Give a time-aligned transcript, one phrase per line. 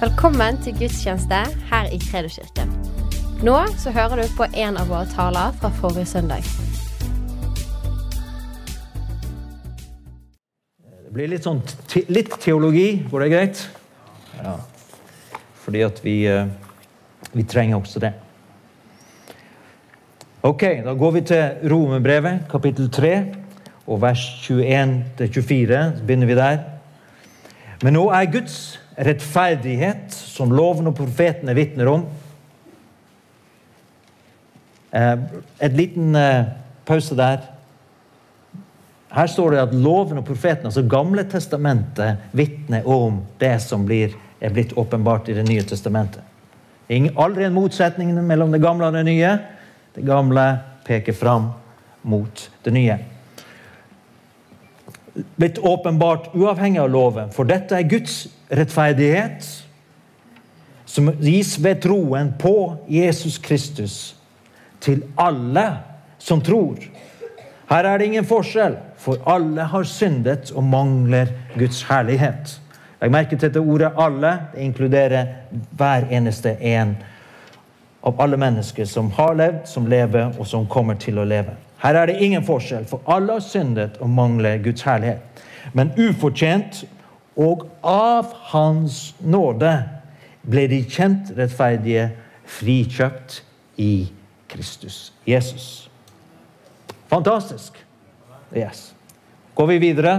[0.00, 1.38] Velkommen til gudstjeneste
[1.68, 2.70] her i Kredoskirken.
[3.44, 6.46] Nå så hører du på en av våre taler fra forrige søndag.
[10.80, 13.02] Det blir litt sånn te litt teologi.
[13.12, 13.62] Går det greit?
[14.38, 14.56] Ja.
[15.66, 16.48] Fordi at vi, eh,
[17.36, 18.14] vi trenger også det.
[20.42, 23.34] Ok, da går vi til Romerbrevet, kapittel 3,
[23.86, 25.98] og vers 21-24.
[25.98, 26.58] Så begynner vi der.
[27.82, 32.04] Men nå er Guds rettferdighet, som loven og profetene vitner om
[34.92, 35.16] eh,
[35.60, 36.50] Et liten eh,
[36.88, 37.44] pause der.
[39.10, 44.14] Her står det at loven og profetene, altså Gamle testamentet, vitner om det som blir,
[44.40, 46.22] er blitt åpenbart i Det nye testamentet.
[46.90, 49.36] Det aldri en motsetning mellom det gamle og det nye.
[49.94, 50.46] Det gamle
[50.86, 51.52] peker fram
[52.02, 52.96] mot det nye.
[55.36, 59.46] Blitt åpenbart uavhengig av loven, for dette er Guds rettferdighet,
[60.86, 62.54] som gis ved troen på
[62.90, 63.96] Jesus Kristus
[64.82, 65.66] til alle
[66.18, 66.78] som tror.
[67.70, 72.56] Her er det ingen forskjell, for alle har syndet og mangler Guds herlighet.
[73.00, 74.38] Legg merke til dette ordet 'alle'.
[74.54, 75.26] Det inkluderer
[75.70, 76.96] hver eneste en
[78.02, 81.56] av alle mennesker som har levd, som lever, og som kommer til å leve.
[81.80, 85.44] Her er det ingen forskjell, for alle har syndet og mangler Guds herlighet.
[85.72, 86.82] Men ufortjent
[87.40, 89.72] og av Hans nåde
[90.50, 92.10] ble de kjent rettferdige,
[92.50, 93.40] frikjøpt
[93.80, 94.10] i
[94.50, 95.88] Kristus Jesus.
[97.10, 97.76] Fantastisk.
[98.56, 98.90] Yes.
[99.54, 100.14] Går vi videre,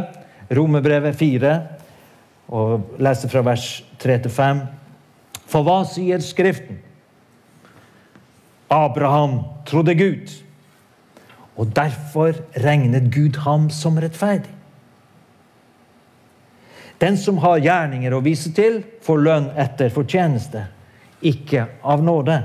[0.51, 1.51] Romerbrevet 4,
[2.51, 3.67] og leser fra vers
[3.99, 4.61] 3 til 5.
[5.51, 6.79] For hva sier Skriften?
[8.71, 10.31] Abraham trodde Gud,
[11.59, 14.53] og derfor regnet Gud ham som rettferdig.
[17.01, 20.67] Den som har gjerninger å vise til, får lønn etter fortjeneste,
[21.25, 22.37] ikke av nåde.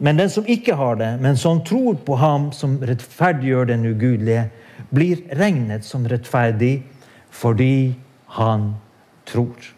[0.00, 4.46] Men den som ikke har det, men som tror på ham som rettferdiggjør den ugudelige,
[4.88, 6.80] blir regnet som rettferdig
[7.30, 7.92] fordi
[8.38, 8.72] han
[9.28, 9.68] tror.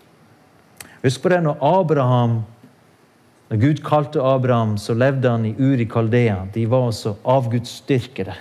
[1.03, 2.37] Husk på det når Abraham
[3.53, 6.39] når Gud kalte Abraham, så levde han i Uri Kaldea.
[6.55, 8.33] De var altså avgudsdyrkere.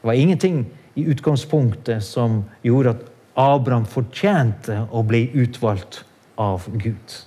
[0.00, 0.62] Det var ingenting
[0.96, 3.02] i utgangspunktet som gjorde at
[3.36, 6.00] Abraham fortjente å bli utvalgt
[6.40, 7.18] av Gud.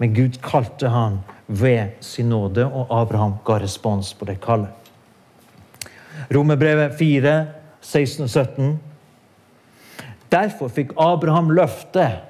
[0.00, 4.72] Men Gud kalte han ved sin nåde, og Abraham ga respons på det kallet.
[6.32, 7.36] Romerbrevet 4,
[7.84, 8.72] 16 og 17.
[10.32, 12.24] Derfor fikk Abraham løftet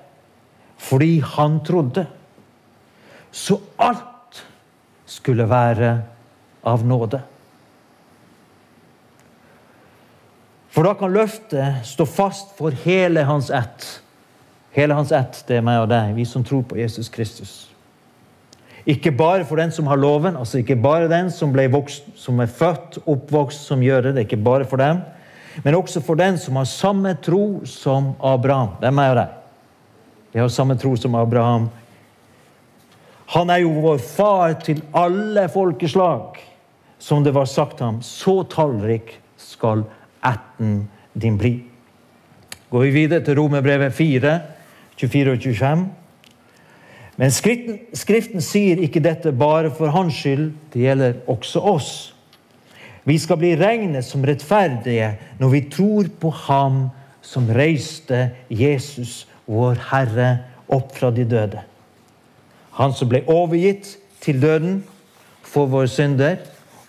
[0.83, 2.09] fordi han trodde.
[3.37, 4.41] Så alt
[5.05, 5.91] skulle være
[6.67, 7.21] av nåde.
[10.73, 13.87] For da kan løftet stå fast for hele hans ett.
[14.77, 17.55] Hele hans ett, det er meg og deg, vi som tror på Jesus Kristus.
[18.87, 22.53] Ikke bare for den som har loven, altså ikke bare den som, vokst, som er
[22.53, 24.13] født, oppvokst, som gjør det.
[24.15, 25.01] Det er ikke bare for dem.
[25.65, 28.77] Men også for den som har samme tro som Abraham.
[28.81, 29.35] Det er meg og deg.
[30.33, 31.71] Vi har samme tro som Abraham.
[33.35, 36.39] Han er jo vår far til alle folkeslag.
[36.99, 39.85] Som det var sagt ham, så tallrik skal
[40.25, 41.59] ætten din bli.
[42.71, 44.39] Går vi videre til Romerbrevet 4,
[44.97, 45.87] 24 og 25.
[47.17, 51.93] Men skriften, skriften sier ikke dette bare for hans skyld, det gjelder også oss.
[53.07, 56.89] Vi skal bli regnet som rettferdige når vi tror på Ham
[57.23, 60.31] som reiste Jesus, vår Herre,
[60.67, 61.63] opp fra de døde.
[62.77, 64.83] Han som ble overgitt til døden
[65.47, 66.37] for våre synder,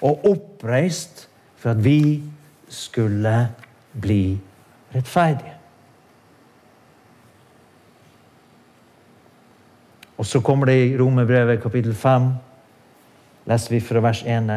[0.03, 1.27] og oppreist
[1.57, 2.23] for at vi
[2.69, 3.47] skulle
[4.01, 4.37] bli
[4.95, 5.53] rettferdige.
[10.17, 12.27] Og så kommer det i Romerbrevet kapittel 5,
[13.47, 14.51] leser vi fra vers 1.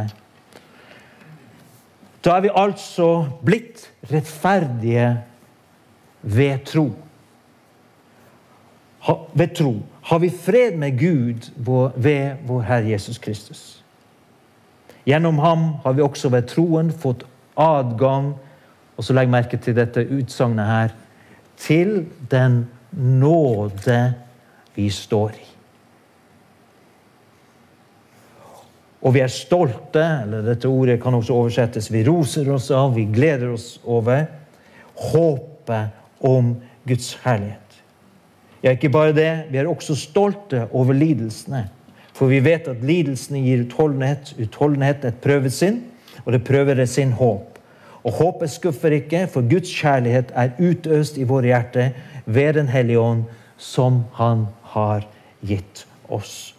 [2.25, 3.09] Da er vi altså
[3.45, 5.07] blitt rettferdige
[6.23, 6.91] ved tro.
[9.07, 11.51] Ha, ved tro har vi fred med Gud
[11.97, 13.83] ved vår Herre Jesus Kristus.
[15.05, 17.25] Gjennom ham har vi også ved troen fått
[17.57, 18.35] adgang
[18.97, 20.91] og så legg merke til dette utsagnet her
[21.61, 24.01] til den nåde
[24.77, 25.47] vi står i.
[29.01, 33.07] Og vi er stolte, eller dette ordet kan også oversettes vi roser oss av, vi
[33.09, 34.27] gleder oss over
[35.13, 35.97] håpet
[36.29, 36.53] om
[36.85, 37.70] Guds herlighet.
[38.63, 41.65] Ja, ikke bare det, vi er også stolte over lidelsene.
[42.13, 45.81] For vi vet at lidelsene gir utholdenhet, utholdenhet et prøvesinn,
[46.27, 47.59] og det prøver det sin håp.
[48.05, 51.95] Og håpet skuffer ikke, for Guds kjærlighet er utøst i våre hjerter
[52.27, 53.25] ved Den hellige ånd,
[53.57, 55.07] som han har
[55.41, 56.55] gitt oss.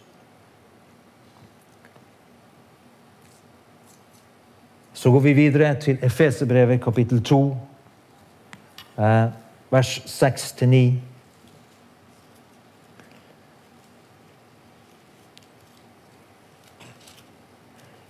[4.94, 7.56] Så går vi videre til Efeserbrevet kapittel 2,
[8.98, 9.26] eh,
[9.70, 11.11] vers 6-9.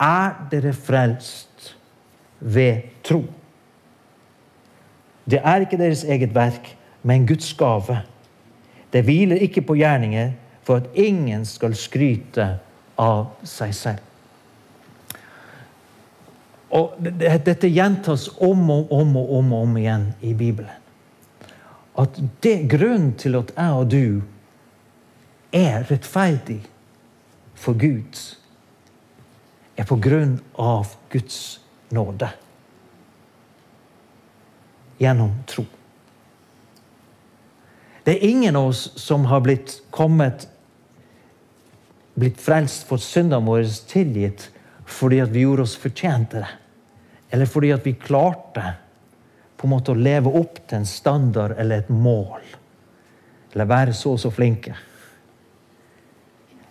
[0.00, 1.74] er dere frelst
[2.40, 3.24] ved tro.
[5.30, 8.00] Det er ikke deres eget verk, men Guds gave.
[8.92, 10.32] Det hviler ikke på gjerninger
[10.62, 12.46] for at ingen skal skryte
[12.98, 14.06] av seg selv.
[16.70, 20.76] Og Dette gjentas om og om og om, og om igjen i Bibelen.
[21.98, 24.22] At det grunnen til at jeg og du
[25.52, 26.60] er rettferdig
[27.58, 28.20] for Gud,
[29.80, 32.28] er på grunn av Guds nåde.
[35.00, 35.64] Gjennom tro.
[38.04, 40.48] Det er ingen av oss som har blitt kommet
[42.20, 44.50] blitt frelst, fått syndene våre tilgitt
[44.90, 46.50] fordi at vi gjorde oss fortjent til det.
[47.30, 48.74] Eller fordi at vi klarte
[49.56, 52.42] på en måte å leve opp til en standard eller et mål.
[53.54, 54.74] Eller være så og så flinke.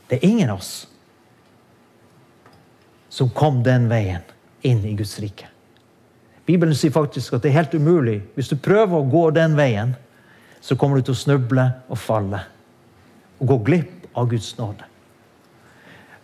[0.10, 0.74] Det er ingen av oss
[3.10, 4.26] som kom den veien
[4.62, 5.48] inn i Guds rike.
[6.46, 8.20] Bibelen sier faktisk at det er helt umulig.
[8.36, 9.94] Hvis du prøver å gå den veien,
[10.62, 12.42] så kommer du til å snuble og falle.
[13.40, 14.88] Og gå glipp av Guds nåde.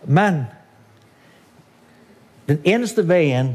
[0.06, 0.44] Men
[2.46, 3.54] den eneste veien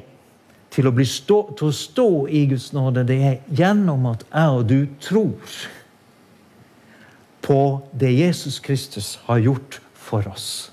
[0.72, 4.66] til å, stå, til å stå i Guds nåde, det er gjennom at jeg og
[4.72, 5.56] du tror
[7.44, 7.62] på
[7.92, 10.71] det Jesus Kristus har gjort for oss.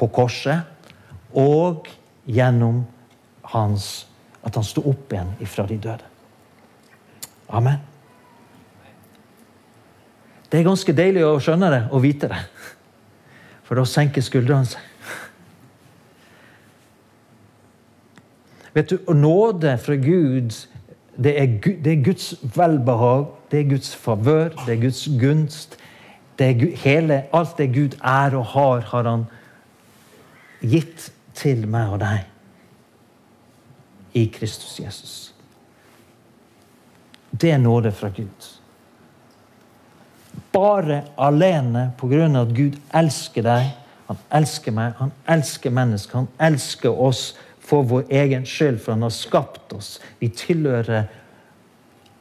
[0.00, 0.64] På korset
[1.36, 1.88] og
[2.24, 2.82] gjennom
[3.52, 4.06] hans,
[4.42, 6.06] at han sto opp igjen ifra de døde.
[7.50, 7.80] Amen.
[10.50, 12.40] Det er ganske deilig å skjønne det og vite det.
[13.66, 14.86] For da senker skuldrene seg.
[18.74, 20.54] Vet du, Nåde fra Gud,
[21.18, 21.54] det er,
[21.84, 25.76] det er Guds velbehag, det er Guds favør, det er Guds gunst.
[26.38, 29.26] Det er hele, alt det Gud er og har, har Han
[30.60, 32.20] gitt til meg og deg
[34.18, 35.34] i Kristus Jesus.
[37.30, 38.60] Det er nåde fra Gud
[40.52, 43.70] bare alene på grunn av at Gud elsker deg.
[44.10, 47.30] Han elsker meg, han elsker mennesker, han elsker oss
[47.62, 49.98] for vår egen skyld, for han har skapt oss.
[50.18, 51.16] Vi tilhører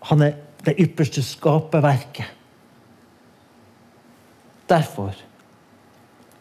[0.08, 2.30] Han er det ypperste skaperverket.
[4.70, 5.12] Derfor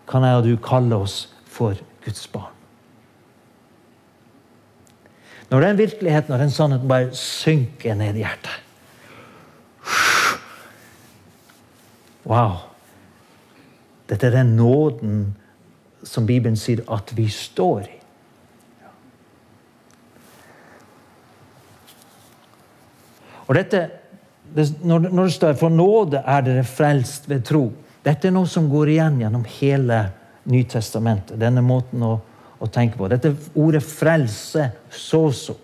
[0.06, 1.16] kan jeg og du kalle oss
[1.58, 1.74] for
[2.04, 2.54] Guds barn.
[5.50, 8.64] Når den virkeligheten og den sannheten bare synker ned i hjertet
[12.28, 12.58] Wow!
[14.08, 15.20] Dette er den nåden
[16.04, 17.96] som Bibelen sier at vi står i.
[23.48, 23.90] Og dette,
[24.84, 27.72] Når det står 'for nåde er dere frelst ved tro',
[28.04, 30.12] dette er noe som går igjen gjennom hele
[30.48, 31.38] Nytestamentet.
[31.40, 32.14] Denne måten å,
[32.58, 33.08] å tenke på.
[33.08, 35.56] Dette ordet 'frelse', så så.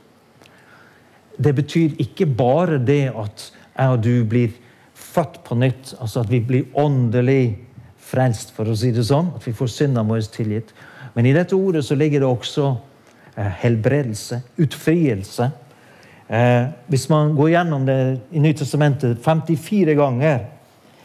[1.36, 4.52] Det betyr ikke bare det at jeg og du blir
[4.94, 7.58] født på nytt, altså at vi blir åndelig
[7.98, 9.32] frelst, for å si det sånn.
[9.34, 10.70] At vi får syndene våre tilgitt.
[11.14, 12.70] Men i dette ordet så ligger det også
[13.36, 15.50] eh, helbredelse, utfrielse.
[16.28, 17.98] Eh, hvis man går gjennom det
[18.32, 20.46] i Nytestamentet 54 ganger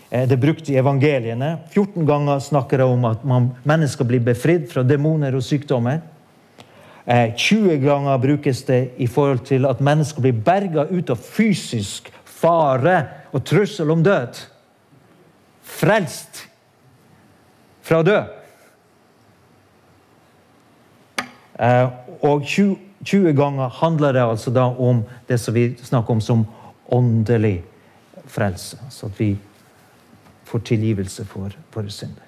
[0.09, 1.59] det er brukt i evangeliene.
[1.69, 6.01] 14 ganger snakker det om at man, mennesker blir befridd fra demoner og sykdommer.
[7.09, 12.09] 20 eh, ganger brukes det i forhold til at mennesker blir berga ut av fysisk
[12.25, 12.99] fare
[13.33, 14.37] og trussel om død.
[15.61, 16.43] Frelst
[17.85, 18.35] fra død.
[21.59, 21.89] Eh,
[22.25, 26.45] og 20, 20 ganger handler det altså da om det som vi snakker om som
[26.89, 27.59] åndelig
[28.25, 28.77] frelse.
[28.89, 29.35] Så at vi
[30.49, 32.25] får tilgivelse for våre synder.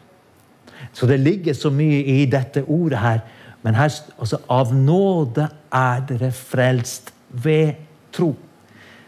[0.94, 3.22] Så det ligger så mye i dette ordet her.
[3.62, 7.78] Men her, altså, av nåde er dere frelst ved
[8.14, 8.34] tro.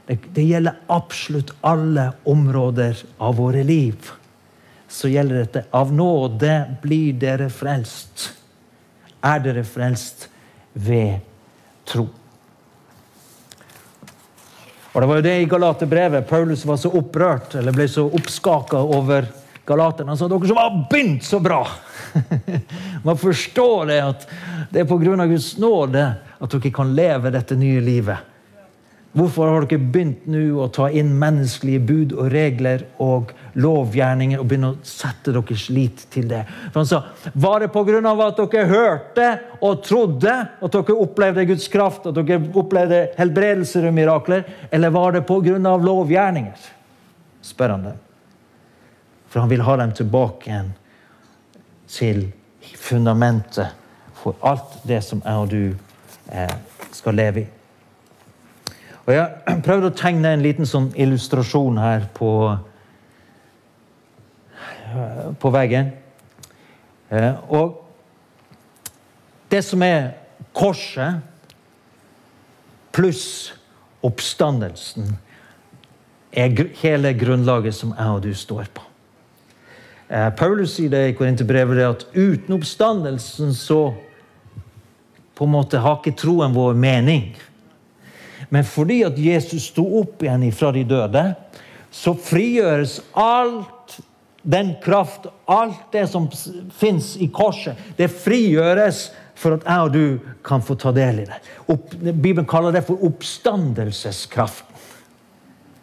[0.08, 4.12] Det, det gjelder absolutt alle områder av våre liv.
[4.88, 6.54] Så gjelder dette av nåde
[6.84, 8.30] blir dere frelst.
[9.24, 10.28] Er dere frelst
[10.74, 11.24] ved
[11.90, 12.10] tro?
[14.94, 16.28] Og Det var jo det i Galaterbrevet.
[16.30, 19.26] Paulus var så opprørt eller ble så oppskaka over
[19.66, 20.14] galaterne.
[20.14, 21.64] Han sa dere som har begynt så bra!
[23.08, 24.28] Man forstår det at
[24.70, 25.26] det er pga.
[25.26, 28.33] Guds nåde at dere kan leve dette nye livet.
[29.14, 33.30] Hvorfor har dere begynt nå å ta inn menneskelige bud og regler og
[33.62, 36.42] lovgjerninger og begynne å sette deres lit til det?
[36.72, 37.04] For han sa,
[37.34, 38.02] Var det pga.
[38.28, 39.28] at dere hørte
[39.62, 45.12] og trodde at dere opplevde Guds kraft, at dere opplevde helbredelser og mirakler, eller var
[45.12, 45.78] det pga.
[45.78, 46.72] lovgjerninger?
[47.42, 47.98] spør han dem.
[49.30, 50.74] For han vil ha dem tilbake igjen
[51.88, 52.32] til
[52.80, 53.76] fundamentet
[54.24, 55.76] for alt det som jeg og du
[56.32, 56.56] eh,
[56.92, 57.63] skal leve i.
[59.06, 59.28] Og Jeg
[59.68, 62.32] prøvde å tegne en liten sånn illustrasjon her på,
[65.40, 65.92] på veggen.
[67.14, 67.82] Eh, og
[69.52, 70.14] det som er
[70.56, 71.20] korset
[72.94, 73.54] pluss
[74.04, 75.14] oppstandelsen,
[76.34, 78.82] er hele grunnlaget som jeg og du står på.
[80.10, 83.94] Eh, Paulus sier det i Korinterbrevet at uten oppstandelsen så
[85.34, 87.32] på en måte har ikke troen vår mening.
[88.54, 91.24] Men fordi at Jesus sto opp igjen fra de døde,
[91.94, 93.98] så frigjøres alt
[94.44, 96.28] den kraft, alt det som
[96.76, 99.08] fins i korset, det frigjøres
[99.40, 101.40] for at jeg og du kan få ta del i det.
[101.72, 104.70] Opp, Bibelen kaller det for oppstandelseskraften.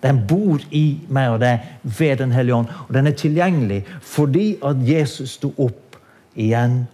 [0.00, 1.65] Den bor i meg og deg
[1.99, 2.71] ved Den hellige ånd.
[2.87, 5.99] Og den er tilgjengelig fordi at Jesus sto opp
[6.33, 6.87] igjen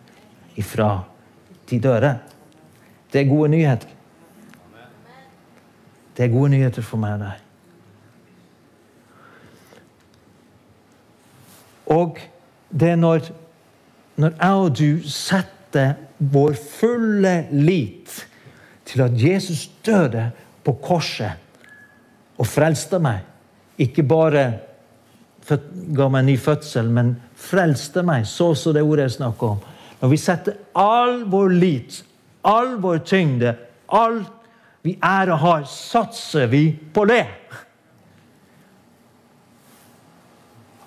[0.58, 1.04] ifra
[1.70, 2.16] de døde.
[3.12, 3.95] Det er gode nyheter.
[6.16, 7.42] Det er gode nyheter for meg deg.
[11.92, 12.18] Og
[12.72, 13.28] det er når,
[14.16, 18.26] når jeg og du setter vår fulle lit
[18.86, 20.30] til at Jesus døde
[20.64, 21.36] på korset
[22.36, 23.22] og frelste meg.
[23.78, 24.46] Ikke bare
[25.46, 29.60] ga meg en ny fødsel, men frelste meg, så så det ordet jeg snakker om.
[30.00, 32.00] Når vi setter all vår lit,
[32.44, 33.54] all vår tyngde,
[33.88, 34.35] alt
[34.86, 37.24] vi er og har, satser vi på det.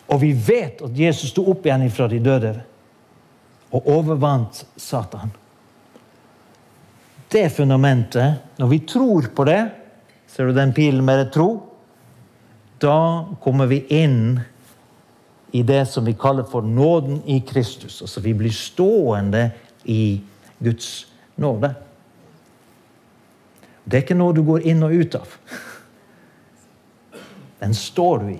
[0.09, 2.53] Og vi vet at Jesus sto opp igjen fra de døde
[3.75, 5.33] og overvant Satan.
[7.29, 9.61] Det fundamentet, når vi tror på det
[10.29, 11.47] Ser du den pilen med det tro?
[12.77, 14.37] Da kommer vi inn
[15.57, 17.95] i det som vi kaller for nåden i Kristus.
[18.05, 19.47] Altså vi blir stående
[19.89, 20.21] i
[20.61, 21.07] Guds
[21.41, 21.73] nåde.
[23.89, 25.31] Det er ikke noe du går inn og ut av.
[27.59, 28.39] Den står du i.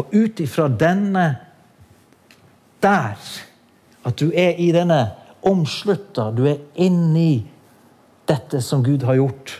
[0.00, 1.24] Og ut ifra denne
[2.80, 3.18] der,
[4.06, 5.00] at du er i denne
[5.44, 7.42] omslutta, du er inni
[8.30, 9.58] dette som Gud har gjort,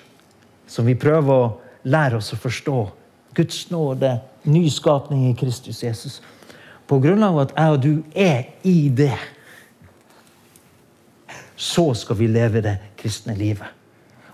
[0.70, 1.50] som vi prøver å
[1.90, 2.78] lære oss å forstå.
[3.36, 4.14] Guds nåde,
[4.48, 6.20] nyskapning i Kristus Jesus.
[6.88, 9.12] På grunn av at jeg og du er i det
[11.60, 13.68] så skal vi leve det kristne livet.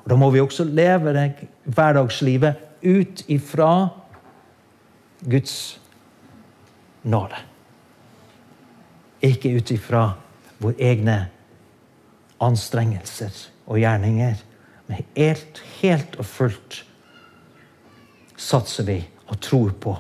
[0.05, 3.89] Og Da må vi også leve det hverdagslivet ut ifra
[5.31, 5.81] Guds
[7.03, 7.41] nåde.
[9.23, 10.13] Ikke ut ifra
[10.63, 11.17] våre egne
[12.41, 13.35] anstrengelser
[13.67, 14.39] og gjerninger.
[14.87, 16.85] Men helt, helt og fullt
[18.37, 19.97] satser vi og tror på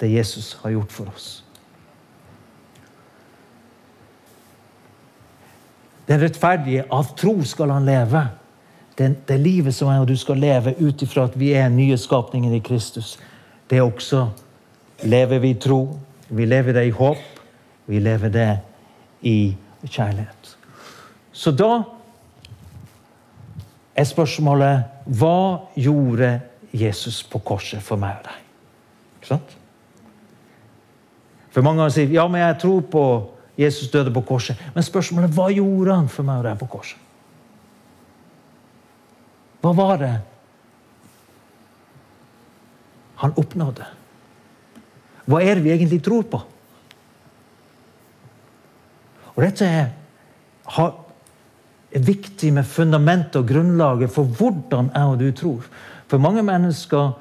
[0.00, 1.30] det Jesus har gjort for oss.
[6.10, 8.24] Den rettferdige av tro skal han leve.
[8.98, 11.98] Det, det livet som jeg og du skal leve ut ifra at vi er nye
[11.98, 13.14] skapninger i Kristus,
[13.70, 14.24] det er også
[15.06, 15.84] lever vi i tro.
[16.28, 17.22] Vi lever det i håp.
[17.86, 18.50] Vi lever det
[19.22, 19.54] i
[19.86, 20.56] kjærlighet.
[21.32, 21.70] Så da
[23.94, 26.40] er spørsmålet hva gjorde
[26.74, 28.46] Jesus på korset for meg og deg?
[29.18, 29.58] Ikke sant?
[31.50, 33.04] For mange ganger sier ja, men jeg tror på
[33.60, 34.58] Jesus døde på korset.
[34.74, 37.06] Men spørsmålet hva gjorde han for meg og deg på korset?
[39.60, 40.14] Hva var det
[43.20, 43.88] han oppnådde?
[45.28, 46.40] Hva er det vi egentlig tror på?
[49.34, 49.90] Og Dette er,
[50.80, 55.68] er viktig med fundamentet og grunnlaget for hvordan jeg og du tror.
[56.08, 57.12] For mange mennesker,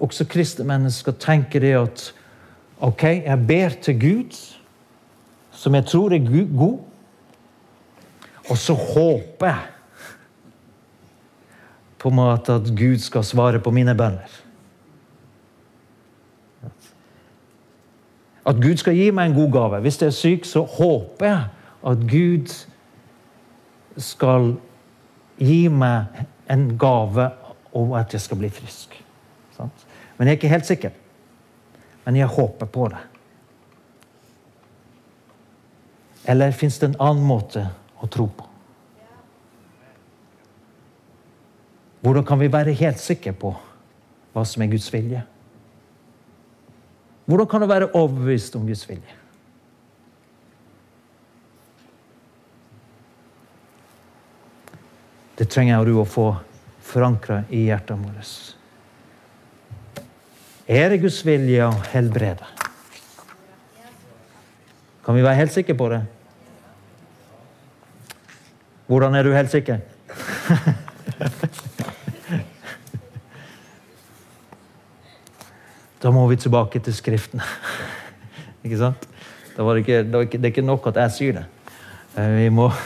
[0.00, 2.04] også kristne mennesker, tenker det at
[2.84, 4.38] ok, jeg ber til Gud
[5.56, 6.78] som jeg tror er god.
[8.50, 9.64] Og så håper jeg
[11.98, 14.42] på en måte at Gud skal svare på mine bønner.
[18.46, 19.80] At Gud skal gi meg en god gave.
[19.82, 21.44] Hvis jeg er syk, så håper jeg
[21.90, 22.52] at Gud
[23.96, 24.52] skal
[25.40, 26.22] gi meg
[26.52, 27.26] en gave
[27.76, 28.94] og at jeg skal bli frisk.
[29.58, 30.94] Men jeg er ikke helt sikker.
[32.04, 33.02] Men jeg håper på det.
[36.26, 37.62] Eller fins det en annen måte
[38.02, 38.46] å tro på?
[42.02, 43.52] Hvordan kan vi være helt sikre på
[44.34, 45.22] hva som er Guds vilje?
[47.26, 49.14] Hvordan kan du være overbevist om Guds vilje?
[55.36, 56.28] Det trenger jeg du å få
[56.86, 58.34] forankra i hjertet vårt.
[60.66, 62.46] Er det Guds vilje å helbrede?
[65.06, 66.02] Kan vi være helt sikre på det?
[68.86, 69.78] Hvordan er du helt sikker?
[76.02, 77.42] da må vi tilbake til Skriften.
[78.64, 79.08] ikke sant?
[79.56, 81.46] Det, det, ikke, det, er ikke nok at jeg sier det.
[82.14, 82.70] Eh, vi må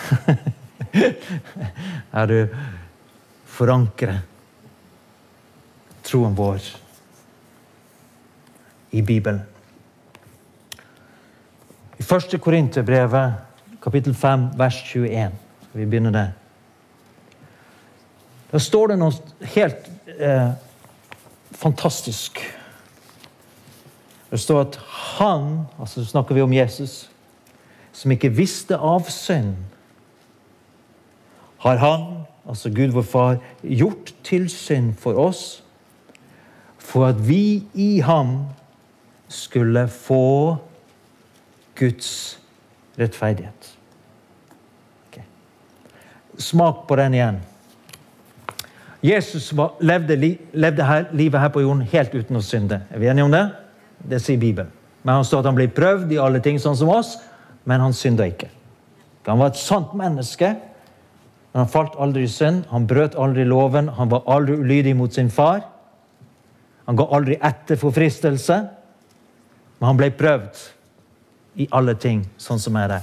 [2.21, 2.47] Er du
[3.47, 4.21] forankre
[6.03, 6.59] troen vår
[8.97, 9.41] i Bibelen.
[12.01, 13.33] I første Korinterbrevet,
[13.85, 16.31] kapittel 5, vers 21 Vi begynner der.
[18.53, 19.87] Da står det noe helt
[20.19, 20.51] eh,
[21.55, 22.41] fantastisk.
[24.31, 24.79] Det står at
[25.19, 27.11] han, altså snakker vi om Jesus,
[27.93, 29.55] som ikke visste av synd,
[31.61, 32.07] har han,
[32.49, 35.63] altså Gud vår Far, gjort til synd for oss,
[36.79, 38.49] for at vi i ham
[39.29, 40.57] skulle få
[41.79, 42.41] Guds
[42.99, 43.80] rettferdighet.
[46.41, 47.41] Smak på den igjen.
[49.05, 50.17] Jesus var, levde,
[50.53, 52.83] levde her, livet her på jorden helt uten å synde.
[52.93, 53.47] Er vi enige om det?
[54.13, 54.73] Det sier Bibelen.
[55.03, 57.15] Men Han står at han ble prøvd i alle ting, sånn som oss,
[57.65, 58.51] men han synda ikke.
[59.29, 60.51] Han var et sant menneske.
[61.51, 62.65] Men han falt aldri i synd.
[62.71, 63.89] Han brøt aldri loven.
[63.97, 65.65] Han var aldri ulydig mot sin far.
[66.87, 68.59] Han ga aldri etter for fristelse.
[69.79, 70.61] Men han ble prøvd
[71.61, 73.01] i alle ting, sånn som er det.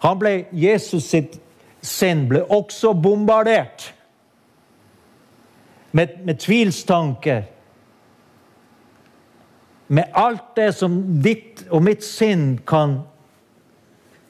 [0.00, 1.36] Han ble, Jesus sitt
[1.84, 3.90] sinn ble også bombardert
[5.90, 7.44] med, med tvilstanker.
[9.86, 13.00] Med alt det som ditt og mitt sinn kan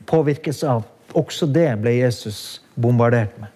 [0.09, 0.87] påvirkes av.
[1.13, 3.51] Også det ble Jesus bombardert med.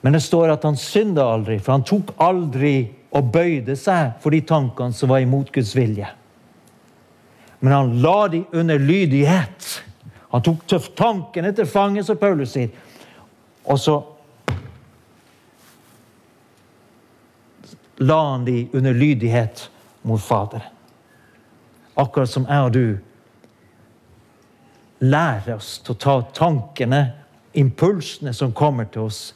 [0.00, 2.76] Men det står at han synda aldri, for han tok aldri
[3.16, 6.08] og bøyde seg for de tankene som var imot Guds vilje.
[7.58, 9.68] Men han la de under lydighet.
[10.36, 10.66] Han tok
[10.98, 12.68] tankene til fange, som Paulus sier.
[13.64, 13.94] Og så
[18.04, 19.62] la han de under lydighet
[20.04, 20.74] mot Faderen.
[21.96, 22.98] Akkurat som jeg og du
[25.08, 27.00] lærer oss til å ta tankene,
[27.56, 29.30] impulsene som kommer til oss,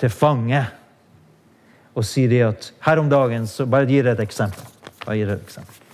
[0.00, 0.62] til fange.
[1.92, 4.64] Og si det at her om dagen så Bare gi deg et eksempel.
[5.12, 5.84] Et eksempel.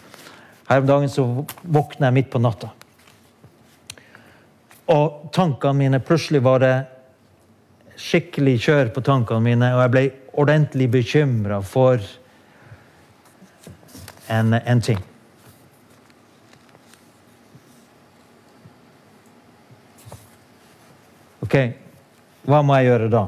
[0.71, 1.27] Her om dagen så
[1.63, 2.71] våkner jeg midt på natta.
[4.93, 6.75] Og tankene mine Plutselig var det
[8.03, 10.03] skikkelig kjør på tankene mine, og jeg ble
[10.43, 12.01] ordentlig bekymra for
[14.33, 14.99] en, en ting.
[21.45, 21.57] Ok,
[22.49, 23.23] hva må jeg gjøre da?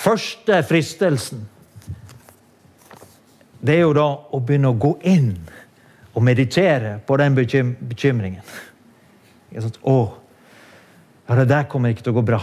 [0.00, 1.44] Første fristelsen
[3.60, 5.34] det er jo da å begynne å gå inn
[6.20, 8.44] og meditere på den bekym bekymringen.
[9.56, 9.94] Sånn, å,
[11.24, 12.42] ja, det der kommer ikke til å gå bra.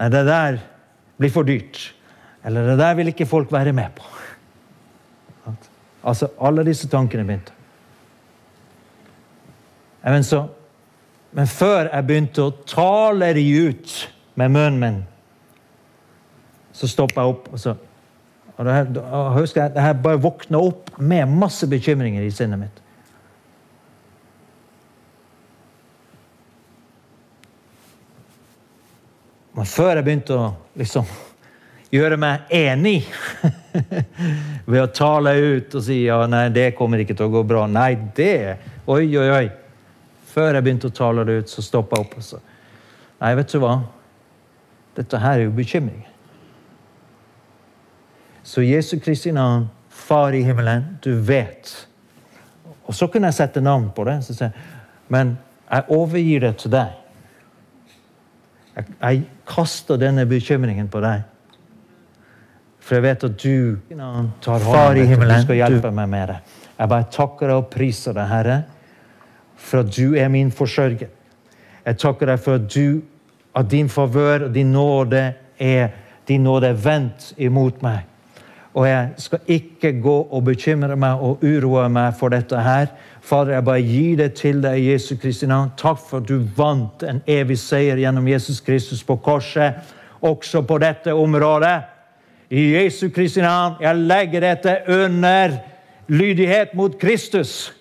[0.00, 0.58] Nei, det der
[1.18, 1.78] blir for dyrt.
[2.42, 4.10] Eller det der vil ikke folk være med på.
[6.02, 7.54] Altså, alle disse tankene begynte.
[10.02, 10.42] Men, så,
[11.38, 13.94] men før jeg begynte å tale de ut
[14.40, 15.02] med munnen min,
[16.74, 17.52] så stoppa jeg opp.
[17.52, 17.78] og så
[18.58, 18.88] og det her,
[19.36, 22.80] husker jeg, jeg bare våkna opp med masse bekymringer i sinnet mitt.
[29.54, 31.06] Men før jeg begynte å liksom
[31.94, 33.06] gjøre meg enig
[34.70, 37.64] ved å tale ut og si ja, nei, det kommer ikke til å gå bra.
[37.70, 38.34] Nei, det
[38.88, 39.46] Oi, oi, oi.
[40.30, 42.14] Før jeg begynte å tale det ut, så stoppa jeg opp.
[42.18, 42.38] og så,
[43.20, 43.74] Nei, vet du hva?
[44.96, 46.06] Dette her er jo bekymring.
[48.48, 51.88] Så Jesu Kristi navn, Far i himmelen, du vet.
[52.86, 54.22] Og så kunne jeg sette navn på det.
[54.24, 54.54] Så jeg,
[55.12, 55.34] men
[55.66, 56.94] jeg overgir det til deg.
[58.76, 59.20] Jeg, jeg
[59.52, 61.28] kaster denne bekymringen på deg.
[62.80, 64.00] For jeg vet at du
[64.40, 66.40] tar far i himmelen, du skal hjelpe meg med det.
[66.78, 68.58] Jeg bare takker deg og priser deg, Herre,
[69.60, 71.12] for at du er min forsørger.
[71.84, 73.02] Jeg takker deg for at du,
[73.52, 75.26] at din favør og din nåde
[75.60, 75.90] er
[76.28, 78.06] din nåde er vendt imot meg.
[78.76, 82.90] Og jeg skal ikke gå og bekymre meg og uroe meg for dette her.
[83.24, 85.72] Fader, jeg bare gir det til deg i Jesu Kristi navn.
[85.76, 89.80] Takk for at du vant en evig seier gjennom Jesus Kristus på korset,
[90.20, 91.76] også på dette området.
[92.48, 95.58] I Jesu Kristi navn, jeg legger dette under
[96.08, 97.72] lydighet mot Kristus.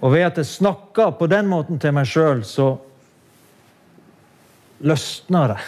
[0.00, 2.76] Og ved at jeg snakker på den måten til meg sjøl, så
[4.86, 5.62] løsner det.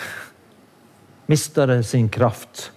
[1.31, 2.73] Mister det sin kraft.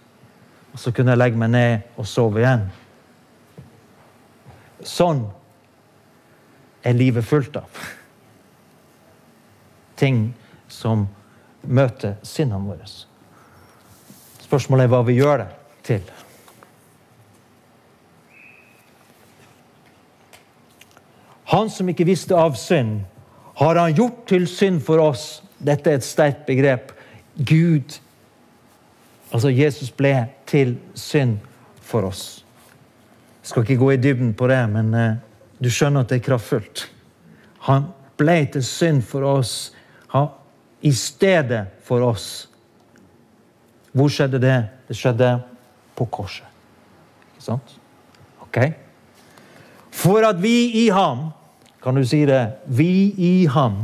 [0.74, 2.68] Og så kunne jeg legge meg ned og sove igjen.
[4.84, 5.24] Sånn
[6.84, 7.82] er livet fullt av.
[9.98, 10.26] Ting
[10.70, 11.08] som
[11.64, 12.90] møter sinnene våre.
[14.44, 15.50] Spørsmålet er hva vi gjør det
[15.88, 16.04] til.
[21.54, 23.04] Han som ikke visste av synd,
[23.62, 25.44] har han gjort til synd for oss.
[25.62, 26.90] Dette er et sterkt begrep.
[27.38, 28.00] Gud,
[29.34, 30.14] altså Jesus, ble
[30.46, 31.38] til synd
[31.82, 32.46] for oss.
[33.42, 35.16] Jeg skal ikke gå i dybden på det, men uh,
[35.60, 36.86] du skjønner at det er kraftfullt.
[37.68, 39.74] Han ble til synd for oss
[40.14, 40.30] han,
[40.82, 42.48] i stedet for oss.
[43.94, 44.58] Hvor skjedde det?
[44.88, 45.30] Det skjedde
[45.96, 46.48] på korset.
[47.34, 47.76] Ikke sant?
[48.44, 48.58] Ok?
[49.94, 51.32] For at vi i ham
[51.84, 52.64] Kan du si det?
[52.66, 53.82] Vi i ham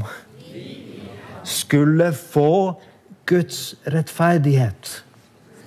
[1.43, 2.79] skulle få
[3.27, 5.03] Guds rettferdighet.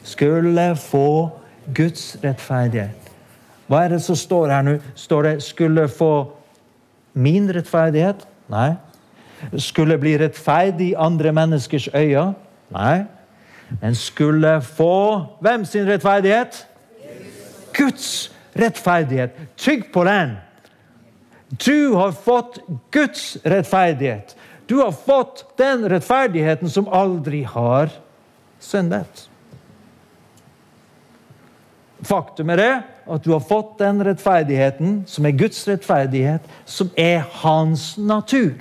[0.02, 1.30] Skulle få
[1.74, 3.10] Guds rettferdighet.
[3.66, 4.78] Hva er det som står her nå?
[4.94, 6.32] Står det 'skulle få
[7.14, 8.26] min rettferdighet'?
[8.48, 8.74] Nei.
[9.56, 12.34] Skulle bli rettferdig i andre menneskers øyne?
[12.70, 13.04] Nei.
[13.80, 16.66] Men skulle få hvem sin rettferdighet?
[17.72, 19.30] Guds rettferdighet.
[19.56, 20.36] Tygg på den.
[21.66, 22.58] Du har fått
[22.90, 24.36] Guds rettferdighet.
[24.66, 27.90] Du har fått den rettferdigheten som aldri har
[28.60, 29.28] syndet.
[32.02, 32.72] Faktum er det
[33.12, 38.58] at du har fått den rettferdigheten som er Guds rettferdighet, som er hans natur.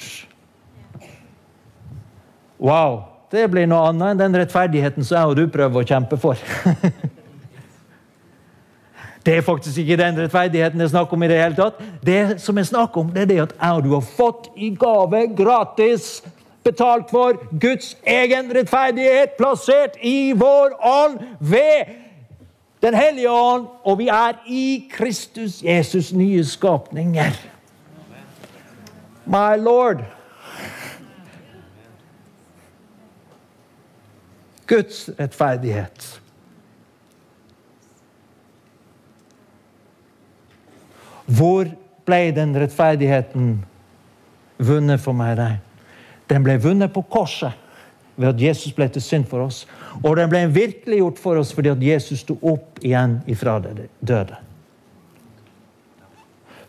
[2.62, 3.08] Wow!
[3.32, 6.40] Det blir noe annet enn den rettferdigheten som jeg og du prøver å kjempe for.
[9.22, 11.24] Det er faktisk ikke den rettferdigheten det er snakk om.
[11.24, 11.82] i Det hele tatt.
[12.02, 14.72] Det som er snakk om, det er det at jeg og du har fått i
[14.74, 16.24] gave gratis
[16.66, 21.94] betalt for Guds egen rettferdighet, plassert i vår ånd ved
[22.82, 27.36] Den hellige ånd, og vi er i Kristus Jesus nye skapninger.
[29.26, 30.02] My Lord.
[34.68, 36.22] Guds rettferdighet.
[41.26, 41.70] Hvor
[42.06, 43.60] ble den rettferdigheten
[44.58, 45.60] vunnet for meg?
[46.32, 47.54] Den ble vunnet på korset
[48.16, 49.68] ved at Jesus ble til synd for oss.
[50.00, 54.40] Og den ble virkeliggjort for oss fordi at Jesus sto opp igjen ifra det døde.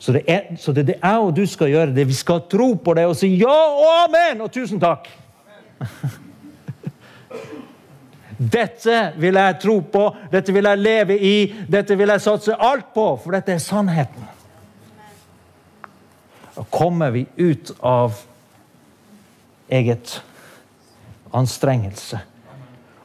[0.03, 1.95] Så det, er, så det jeg og du skal gjøre.
[1.95, 5.07] det Vi skal tro på det og si ja og amen og tusen takk.
[8.43, 11.37] Dette vil jeg tro på, dette vil jeg leve i,
[11.71, 14.25] dette vil jeg satse alt på, for dette er sannheten.
[16.57, 18.19] Da kommer vi ut av
[19.71, 20.17] eget
[21.31, 22.19] anstrengelse.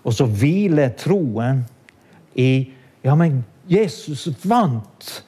[0.08, 1.66] Og så hviler troen
[2.40, 2.74] i
[3.06, 5.24] Ja, men Jesus vant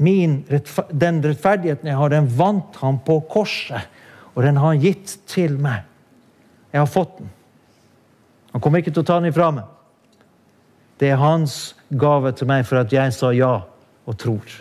[0.00, 0.38] min,
[0.92, 3.88] den rettferdigheten jeg har, den vant han på korset.
[4.32, 5.84] Og den har han gitt til meg.
[6.72, 7.28] Jeg har fått den.
[8.54, 9.68] Han kommer ikke til å ta den ifra meg.
[11.00, 13.52] Det er hans gave til meg for at jeg sa ja
[14.08, 14.56] og tror.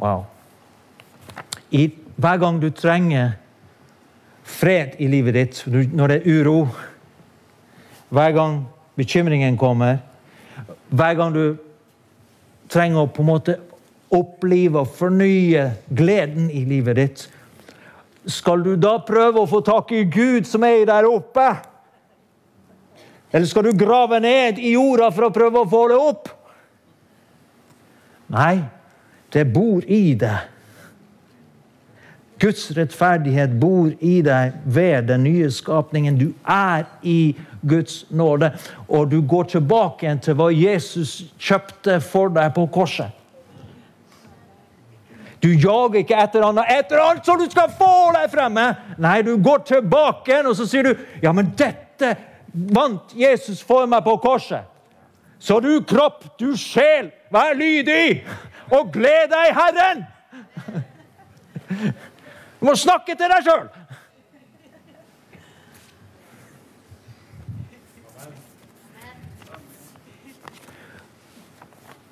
[0.00, 0.24] Wow.
[1.70, 3.36] I, hver gang du trenger
[4.42, 6.56] fred i livet ditt, når det er uro,
[8.10, 8.60] hver gang
[8.98, 9.98] bekymringen kommer,
[10.90, 11.44] hver gang du
[12.70, 13.56] trenger å på en måte
[14.14, 17.26] opplive og fornye gleden i livet ditt,
[18.26, 21.46] skal du da prøve å få tak i Gud som er der oppe?
[23.30, 26.30] Eller skal du grave ned i jorda for å prøve å få det opp?
[28.30, 28.60] Nei,
[29.32, 30.48] det bor i deg.
[32.40, 36.16] Guds rettferdighet bor i deg ved den nye skapningen.
[36.16, 38.52] Du er i Guds nåde,
[38.88, 43.16] og du går tilbake igjen til hva Jesus kjøpte for deg på korset.
[45.40, 48.66] Du jager ikke etter annet, etter alt som du skal få deg fremme.
[49.00, 52.12] Nei, du går tilbake igjen og så sier du, ja, men dette
[52.52, 54.68] vant Jesus for meg på korset.
[55.40, 58.20] Så du kropp, du sjel, vær lydig
[58.68, 60.02] og gled deg i Herren.
[62.60, 63.70] Du må snakke til deg sjøl.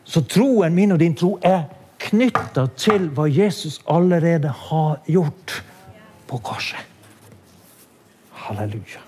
[0.09, 1.66] Så troen min og din tro er
[2.01, 5.59] knytta til hva Jesus allerede har gjort
[6.31, 6.81] på korset.
[8.33, 9.03] Halleluja.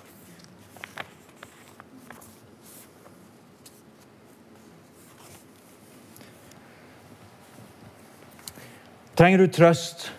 [9.16, 10.10] Trenger du trøst?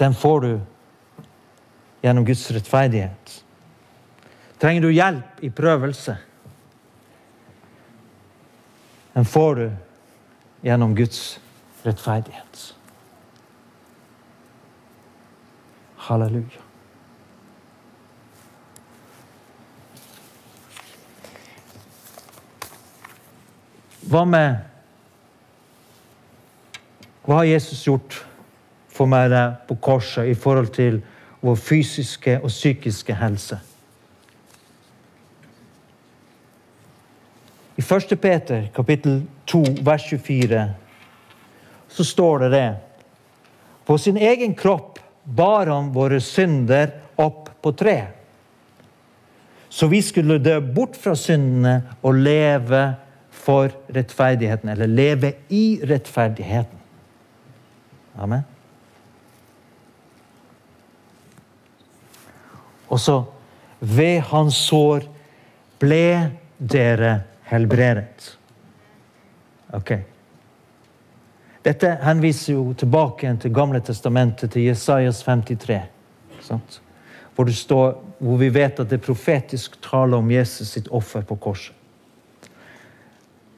[0.00, 0.52] Den får du
[2.02, 3.34] gjennom Guds rettferdighet.
[4.60, 6.16] Trenger du hjelp i prøvelse?
[9.14, 9.70] Den får du
[10.62, 11.40] gjennom Guds
[11.82, 12.74] rettferdighet.
[15.96, 16.62] Halleluja.
[24.12, 24.56] Hva med
[27.22, 28.16] Hva har Jesus gjort
[28.90, 29.30] for meg
[29.68, 30.98] på korset i forhold til
[31.40, 33.60] vår fysiske og psykiske helse?
[37.82, 38.20] I 1.
[38.20, 40.70] Peter kapittel 2 vers 24
[41.88, 42.74] så står det det.
[43.84, 47.96] På sin egen kropp bar han våre synder opp på tre.
[49.68, 52.84] Så vi skulle dø bort fra syndene og leve
[53.30, 54.68] for rettferdigheten.
[54.68, 56.78] Eller leve i rettferdigheten.
[58.14, 58.46] Amen.
[62.88, 63.18] Og så
[63.80, 65.10] ved hans sår
[65.82, 66.06] ble
[66.58, 68.38] dere helbredet.
[69.76, 69.92] Ok.
[71.62, 75.78] Dette henviser jo tilbake til Gamle testamentet, til Jesajas 53.
[76.42, 76.80] Sant?
[77.34, 81.22] Hvor, det står, hvor vi vet at det er profetisk tale om Jesus sitt offer
[81.24, 81.76] på korset.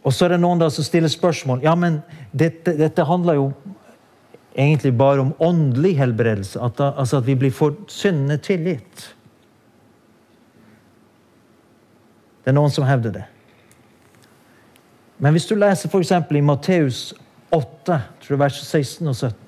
[0.04, 1.62] Og så er det noen da som stiller spørsmål.
[1.64, 2.02] Ja, men
[2.36, 3.46] dette, dette handler jo
[4.52, 6.60] egentlig bare om åndelig helbredelse.
[6.60, 9.14] At, da, altså at vi blir for syndene tilgitt.
[12.44, 13.24] Det er noen som hevder det.
[15.18, 16.12] Men hvis du leser f.eks.
[16.30, 17.14] i Matteus
[17.54, 19.40] 8, tror vers 16 og 17,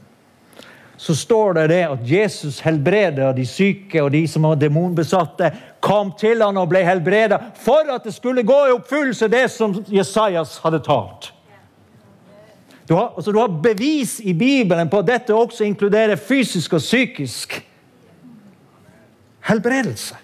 [0.96, 5.50] så står det det at Jesus helbreda de syke og de som var demonbesatte,
[5.84, 9.74] kom til han og ble helbreda for at det skulle gå i oppfyllelse det som
[9.92, 11.32] Jesajas hadde talt.
[12.88, 16.80] Du har, altså du har bevis i Bibelen på at dette også inkluderer fysisk og
[16.80, 17.58] psykisk
[19.48, 20.14] helbredelse.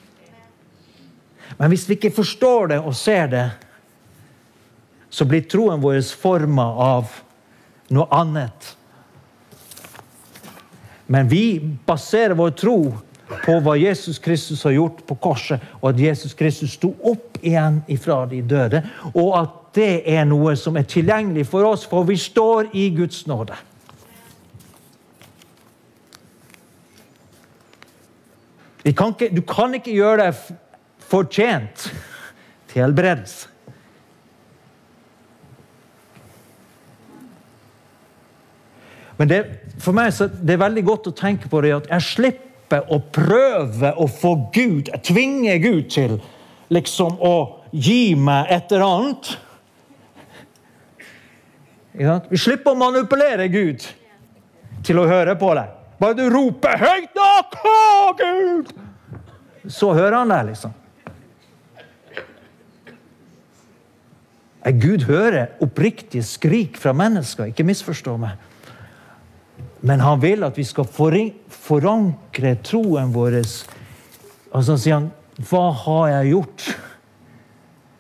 [1.59, 3.51] Men hvis vi ikke forstår det og ser det,
[5.13, 7.11] så blir troen vår forma av
[7.93, 8.77] noe annet.
[11.07, 12.79] Men vi baserer vår tro
[13.43, 17.83] på hva Jesus Kristus har gjort på korset, og at Jesus Kristus sto opp igjen
[17.93, 18.81] ifra de døde.
[19.13, 23.27] Og at det er noe som er tilgjengelig for oss, for vi står i Guds
[23.29, 23.57] nåde.
[28.97, 30.59] Kan ikke, du kan ikke gjøre deg
[31.13, 31.91] fortjent
[32.73, 33.52] til helbredelse.
[39.23, 39.45] Men det,
[39.79, 42.97] for meg så det er veldig godt å tenke på det at jeg slipper å
[43.15, 46.17] prøve å få Gud, jeg tvinger Gud til
[46.75, 47.37] liksom å
[47.71, 49.31] gi meg et eller annet.
[52.35, 53.87] Vi slipper å manipulere Gud
[54.83, 55.71] til å høre på deg.
[56.03, 57.81] Bare du roper høyt nok 'Å,
[58.19, 58.77] Gud!'
[59.71, 60.75] Så hører han deg, liksom.
[64.83, 67.55] Gud hører oppriktige skrik fra mennesker.
[67.55, 68.51] Ikke misforstå meg.
[69.83, 73.41] Men han vil at vi skal forankre troen vår.
[74.53, 76.67] Og så sier han, 'Hva har jeg gjort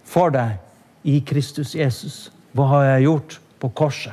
[0.05, 0.59] for deg
[1.05, 4.13] i Kristus Jesus?' Hva har jeg gjort på korset?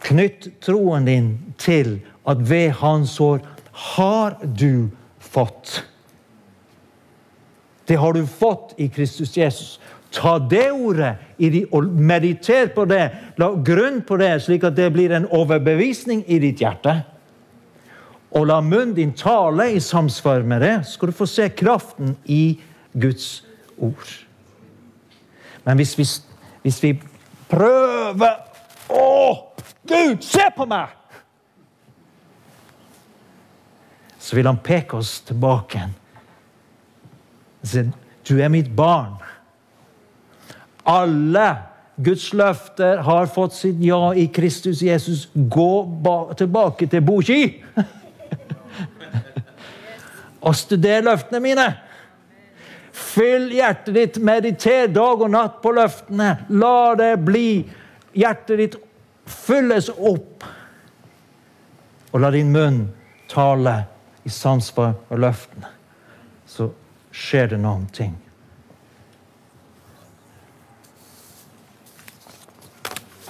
[0.00, 3.42] Knytt troen din til at ved hans år
[3.92, 5.84] har du fått.
[7.86, 9.80] Det har du fått i Kristus Jesus.
[10.10, 11.14] Ta det ordet
[11.70, 13.04] og mediter på det.
[13.38, 16.96] La grunn på det, slik at det blir en overbevisning i ditt hjerte.
[18.34, 22.58] Og la munnen din tale i samsvar med det, skal du få se kraften i
[22.92, 23.44] Guds
[23.78, 24.10] ord.
[25.64, 26.06] Men hvis vi,
[26.62, 26.94] hvis vi
[27.50, 28.46] prøver
[28.90, 29.54] Å,
[29.86, 30.90] Gud, se på meg!
[34.18, 35.94] Så vil han peke oss tilbake igjen.
[38.26, 39.14] Du er mitt barn
[40.90, 41.48] alle
[42.00, 47.40] Guds løfter, har fått sitt ja i Kristus Jesus, gå tilbake til Boki
[50.46, 51.66] og studer løftene mine.
[52.92, 56.30] Fyll hjertet ditt, mediter dag og natt på løftene.
[56.48, 57.60] La det bli
[58.16, 58.78] hjertet ditt
[59.28, 60.48] fylles opp.
[62.10, 62.80] Og la din munn
[63.30, 63.76] tale
[64.24, 65.68] i samsvar med løftene.
[66.48, 66.72] Så
[67.12, 68.16] skjer det noen ting.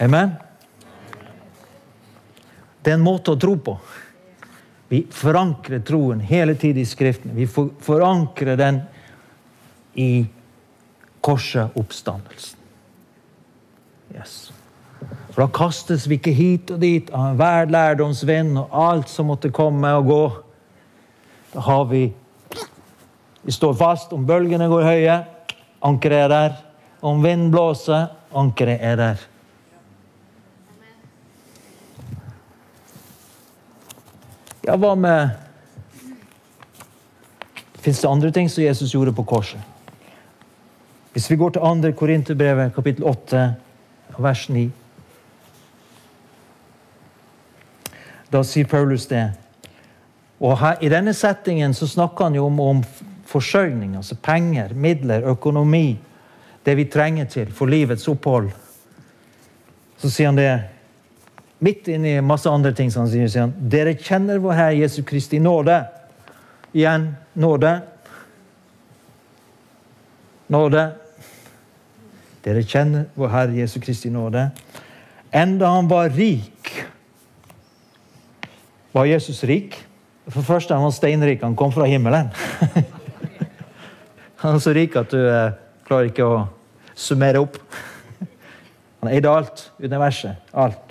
[0.00, 0.32] Amen?
[2.82, 3.76] Det er en måte å tro på.
[4.90, 7.34] Vi forankrer troen hele tiden i Skriften.
[7.36, 8.80] Vi forankrer den
[9.94, 10.26] i
[11.20, 12.58] korset, oppstandelsen.
[14.14, 14.50] Yes.
[15.30, 19.52] For da kastes vi ikke hit og dit av enhver lærdomsvind og alt som måtte
[19.54, 20.24] komme og gå.
[21.54, 22.08] Da har vi
[23.40, 25.14] Vi står fast om bølgene går høye,
[25.80, 26.56] ankeret er der.
[27.00, 29.22] Om vinden blåser, ankeret er der.
[34.60, 35.30] Ja, hva med
[37.80, 39.60] Fins det andre ting som Jesus gjorde på korset?
[41.14, 41.92] Hvis vi går til 2.
[41.96, 43.44] Korinterbrevet, kapittel 8,
[44.20, 44.66] vers 9
[48.30, 49.24] Da sier Paulus det.
[50.40, 52.82] Og her, I denne settingen så snakker han jo om, om
[53.26, 55.98] forsørgning, altså penger, midler, økonomi.
[56.62, 58.52] Det vi trenger til for livets opphold.
[59.98, 60.52] Så sier han det
[61.60, 65.40] Midt inni masse andre ting som han sier, han dere kjenner vår Herre Jesu Kristi
[65.42, 65.82] nåde.
[66.72, 67.74] Igjen nåde.
[70.48, 70.84] Nåde.
[72.46, 74.48] Dere kjenner vår Herre Jesu Kristi nåde.
[75.30, 76.72] Enda han var rik,
[78.92, 79.76] var Jesus rik.
[80.30, 81.42] For det første, han var steinrik.
[81.42, 82.30] Han kom fra himmelen.
[84.42, 85.52] han er så rik at du eh,
[85.86, 86.40] klarer ikke å
[86.94, 87.58] summere opp.
[89.00, 89.68] Han eide alt.
[89.82, 90.40] Universet.
[90.52, 90.89] Alt.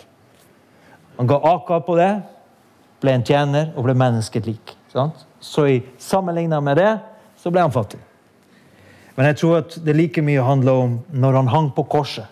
[1.20, 2.12] Han ga akkurat på det,
[3.04, 4.76] ble en tjener og ble mennesket lik.
[4.92, 5.26] Sant?
[5.44, 6.94] Så i sammenligna med det,
[7.40, 8.00] så ble han fattig.
[9.18, 12.28] Men jeg tror at det like mye handler om når han hang på korset.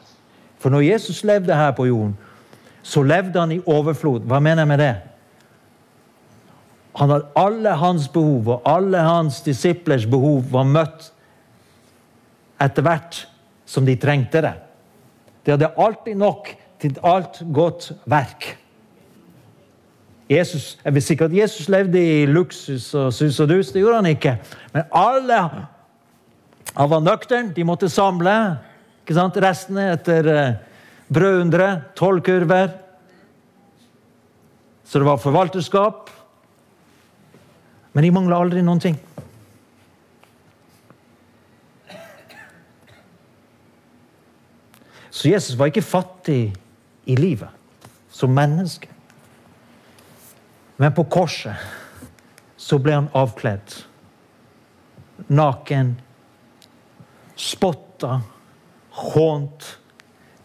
[0.57, 2.15] For når Jesus levde her på jorden,
[2.79, 4.23] så levde han i overflod.
[4.23, 4.93] Hva mener jeg med det?
[6.97, 11.09] Han hadde alle hans behov, og alle hans disiplers behov var møtt
[12.63, 13.19] etter hvert
[13.67, 14.53] som de trengte det.
[15.43, 16.49] De hadde alltid nok
[16.81, 18.55] til alt godt verk.
[20.29, 23.71] Jesus, jeg vil sikkert at Jesus levde i luksus og sus og dus.
[23.71, 24.37] Det gjorde han ikke.
[24.73, 25.37] Men alle
[26.75, 27.53] han var nøktern.
[27.55, 28.57] De måtte samle
[29.05, 30.27] ikke sant, restene etter
[31.07, 31.69] brødhundre.
[31.95, 32.75] Tolv kurver.
[34.83, 36.11] Så det var forvalterskap.
[37.93, 38.99] Men de mangla aldri noen ting.
[45.17, 46.51] Så Jesus var ikke fattig
[47.07, 47.49] i livet
[48.13, 48.91] som menneske.
[50.77, 51.55] Men på korset
[52.57, 53.73] så ble han avkledd.
[55.27, 55.95] Naken.
[57.35, 58.21] Spotta,
[58.89, 59.77] hånt,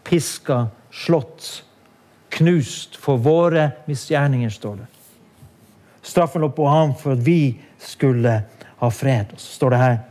[0.03, 1.63] piska, slått.
[2.33, 4.87] Knust for våre misgjerninger, står det.
[6.01, 8.39] Straffen lå på ham for at vi skulle
[8.81, 9.35] ha fred.
[9.37, 10.01] Og så står det her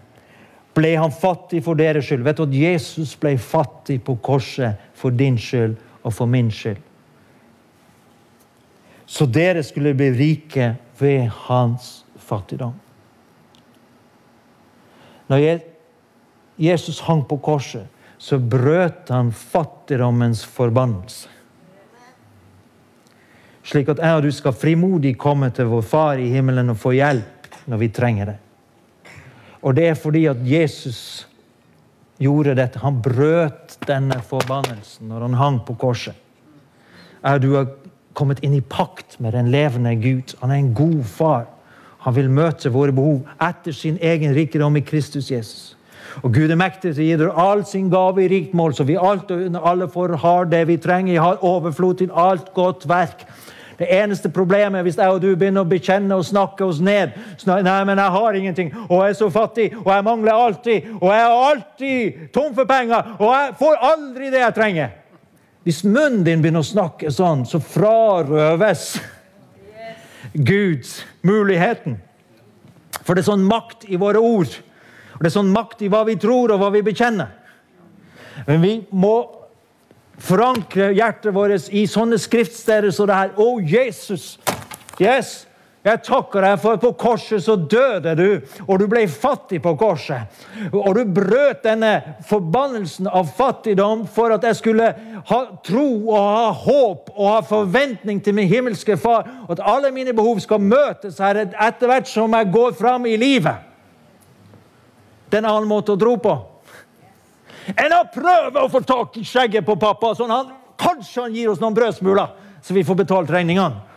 [0.72, 2.24] ble han fattig for deres skyld.
[2.24, 6.80] Vet du at Jesus ble fattig på korset for din skyld og for min skyld?
[9.12, 12.72] Så dere skulle bli rike ved hans fattigdom.
[15.28, 15.60] Når
[16.56, 17.84] Jesus hang på korset,
[18.18, 21.28] så brøt han fattigdommens forbannelse.
[23.62, 26.94] Slik at jeg og du skal frimodig komme til vår Far i himmelen og få
[26.96, 28.38] hjelp når vi trenger det.
[29.62, 31.28] Og det er fordi at Jesus
[32.22, 32.80] gjorde dette.
[32.80, 36.16] Han brøt denne forbannelsen når han hang på korset.
[37.22, 37.68] Jeg og du har
[38.14, 40.34] kommet inn i pakt med den levende Gud.
[40.40, 41.46] Han er en god far.
[42.02, 45.76] Han vil møte våre behov etter sin egen rikdom i Kristus Jesus.
[46.20, 48.84] Og Gud er mektig til å gi dere all sin gave i rikt mål, så
[48.84, 51.14] vi alt og under alle får har det vi trenger.
[51.14, 53.24] Jeg har overflod til alt godt verk.
[53.78, 57.16] Det eneste problemet er hvis jeg og du begynner å bekjenne og snakke oss ned.
[57.48, 61.08] Nei, men jeg har ingenting, og jeg er så fattig, og jeg mangler alltid, og
[61.08, 64.98] jeg er alltid tom for penger, og jeg får aldri det jeg trenger.
[65.62, 68.96] Hvis munnen din begynner å snakke sånn, så frarøves
[70.32, 72.00] Guds muligheten.
[73.02, 74.56] For det er sånn makt i våre ord.
[75.14, 77.30] Og det er sånn makt i hva vi tror, og hva vi bekjenner.
[78.46, 79.16] Men vi må
[80.22, 83.32] forankre hjertet vårt i sånne skriftsteder som så det her.
[83.38, 84.26] Å, Jesus!
[85.00, 85.42] Yes!
[85.82, 88.26] Jeg takker deg for at på korset så døde du,
[88.68, 90.30] og du ble fattig på korset.
[90.70, 91.90] Og du brøt denne
[92.28, 94.92] forbannelsen av fattigdom for at jeg skulle
[95.26, 99.90] ha tro og ha håp og ha forventning til min himmelske Far, og at alle
[99.90, 103.68] mine behov skal møtes her etter hvert som jeg går fram i livet.
[105.26, 106.38] Det er en annen måte å tro på
[107.62, 110.14] enn å prøve å få tak i skjegget på pappa.
[110.18, 110.50] sånn han,
[110.82, 113.91] Kanskje han gir oss noen brødsmuler, så vi får betalt regningene.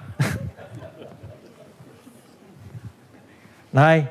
[3.76, 4.06] Nei,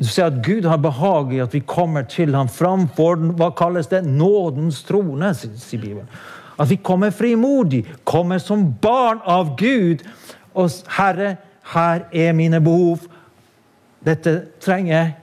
[0.00, 3.90] du ser at Gud har behag i at vi kommer til ham framfor hva kalles
[3.90, 4.02] det?
[4.06, 6.08] nådens trone, sier Bibelen.
[6.60, 10.02] At vi kommer frimodig, kommer som barn av Gud.
[10.52, 11.36] Og Herre,
[11.72, 13.06] her er mine behov.
[14.04, 15.14] Dette trenger jeg.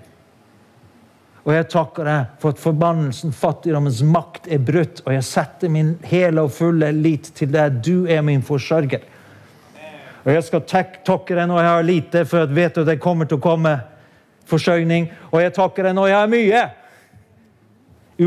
[1.47, 5.03] Og jeg takker deg for at forbannelsen, fattigdommens makt, er brutt.
[5.05, 7.80] Og jeg setter min hele og fulle lit til deg.
[7.86, 9.05] Du er min forsørger.
[10.28, 13.30] Og jeg skal takke deg når jeg har lite, for jeg vet at det kommer
[13.30, 13.78] til å komme
[14.47, 15.07] forsørgning.
[15.32, 16.63] Og jeg takker deg når jeg har mye.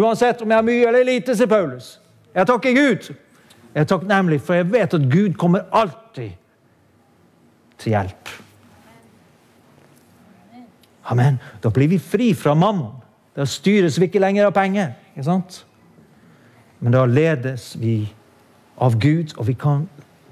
[0.00, 1.98] Uansett om jeg har mye eller lite, sier Paulus.
[2.32, 3.10] Jeg takker Gud.
[3.74, 6.32] Jeg takker nemlig, for jeg vet at Gud kommer alltid
[7.78, 8.32] til hjelp.
[11.12, 11.36] Amen.
[11.60, 12.96] Da blir vi fri fra mammon.
[13.36, 14.94] Da styres vi ikke lenger av penger.
[15.12, 15.66] ikke sant?
[16.80, 18.14] Men da ledes vi
[18.80, 19.84] av Gud, og vi kan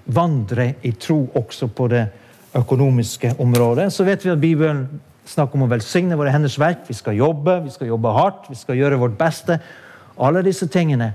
[0.08, 2.06] vandre i tro også på det
[2.56, 3.90] økonomiske området.
[3.92, 4.86] Så vet vi at Bibelen
[5.28, 6.86] snakker om å velsigne våre henders verk.
[6.88, 9.58] Vi skal jobbe, vi skal jobbe hardt, vi skal gjøre vårt beste.
[10.18, 11.12] Alle disse tingene.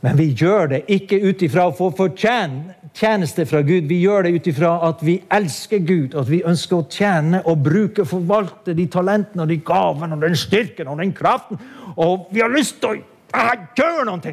[0.00, 3.90] Men vi gjør det ikke ut ifra å få fortjeneste fra Gud.
[3.90, 7.60] Vi gjør det ut ifra at vi elsker Gud, at vi ønsker å tjene og
[7.66, 11.60] bruke, forvalte de talentene og de gavene og den styrken og den kraften.
[12.00, 14.32] Og vi har lyst til å gjøre noe.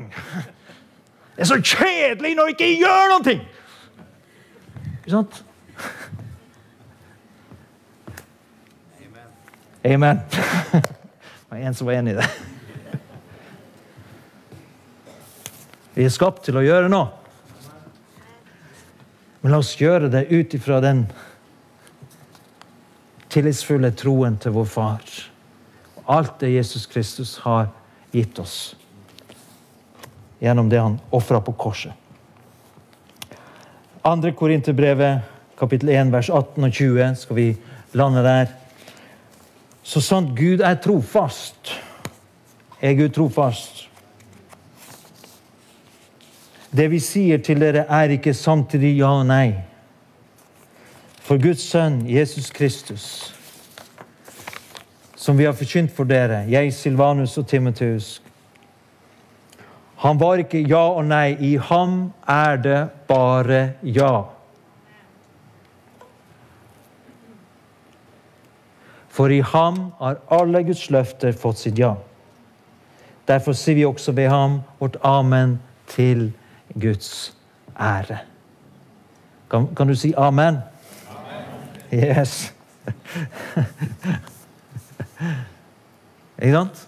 [1.38, 3.33] Det er så kjedelig når jeg ikke gjør noe!
[4.97, 5.35] Ikke sant?
[9.85, 10.23] Amen.
[10.33, 12.25] Det var en som var enig i det.
[15.93, 17.13] Vi er skapt til å gjøre noe.
[19.43, 21.05] Men la oss gjøre det ut ifra den
[23.29, 25.15] tillitsfulle troen til vår Far.
[26.09, 27.69] Alt det Jesus Kristus har
[28.09, 28.73] gitt oss
[30.39, 31.91] gjennom det han ofra på korset.
[34.01, 35.19] Andre Korinterbrevet,
[35.59, 37.47] kapittel 1, vers 18 og 20, skal vi
[37.91, 38.53] lande der.
[39.83, 41.73] Så sant Gud er trofast,
[42.81, 43.88] er Gud trofast.
[46.71, 49.55] Det vi sier til dere, er ikke samtidig ja og nei.
[51.27, 53.33] For Guds sønn, Jesus Kristus,
[55.15, 58.21] som vi har forkynt for dere, jeg, Silvanus og Timoteus,
[59.98, 61.34] han var ikke ja og nei.
[61.41, 64.24] I ham er det bare ja.
[69.10, 71.95] For i ham har alle Guds løfter fått sitt ja.
[73.28, 75.58] Derfor sier vi også ved ham vårt amen
[75.89, 76.32] til
[76.78, 77.34] Guds
[77.74, 78.20] ære.
[79.50, 80.58] Kan, kan du si amen?
[81.10, 81.43] amen.
[81.91, 82.54] Yes.
[86.38, 86.86] Ikke sant?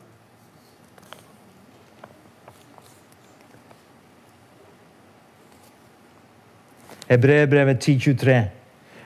[7.09, 8.43] Hebreerbrevet 10.23.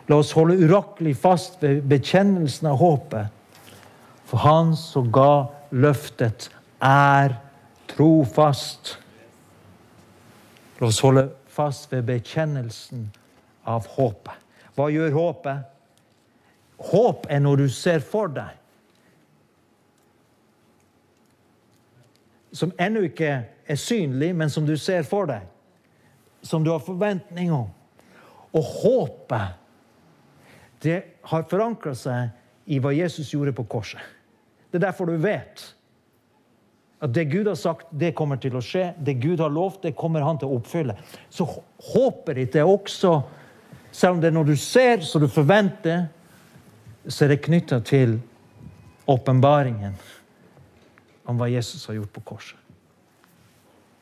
[0.07, 3.27] La oss holde urokkelig fast ved bekjennelsen av håpet.
[4.27, 6.49] For Han som ga løftet,
[6.83, 7.37] er
[7.87, 8.97] trofast.
[10.81, 13.07] La oss holde fast ved bekjennelsen
[13.63, 14.35] av håpet.
[14.75, 15.69] Hva gjør håpet?
[16.83, 18.57] Håp er når du ser for deg.
[22.53, 25.47] Som ennå ikke er synlig, men som du ser for deg.
[26.43, 27.69] Som du har forventning om.
[28.53, 29.59] Og håpet
[30.83, 30.97] det
[31.31, 32.33] har forankra seg
[32.67, 34.01] i hva Jesus gjorde på korset.
[34.71, 35.63] Det er derfor du vet
[37.03, 38.93] at det Gud har sagt, det kommer til å skje.
[38.95, 40.95] Det Gud har lovt, det kommer han til å oppfylle.
[41.27, 41.43] Så
[41.91, 43.17] håpet ditt er også,
[43.91, 46.05] selv om det er når du ser, så du forventer,
[47.03, 48.15] så er det knytta til
[49.11, 49.97] åpenbaringen
[51.27, 52.59] om hva Jesus har gjort på korset.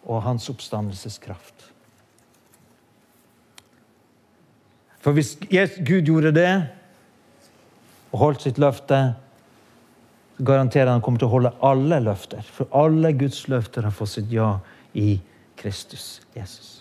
[0.06, 1.71] Og hans oppstandelseskraft.
[5.02, 5.36] For hvis
[5.82, 6.52] Gud gjorde det
[8.12, 9.02] og holdt sitt løfte,
[10.38, 12.46] så garanterer han kommer til å holde alle løfter.
[12.46, 14.56] For alle Guds løfter har fått sitt ja
[14.98, 15.20] i
[15.58, 16.80] Kristus Jesus.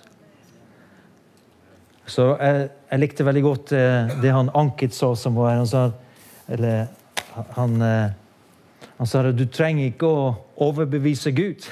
[2.10, 5.84] Så jeg, jeg likte veldig godt eh, det han Ankit sa, som var Han sa
[6.50, 6.88] Eller
[7.54, 10.24] han, eh, han sa at du trenger ikke å
[10.66, 11.68] overbevise Gud.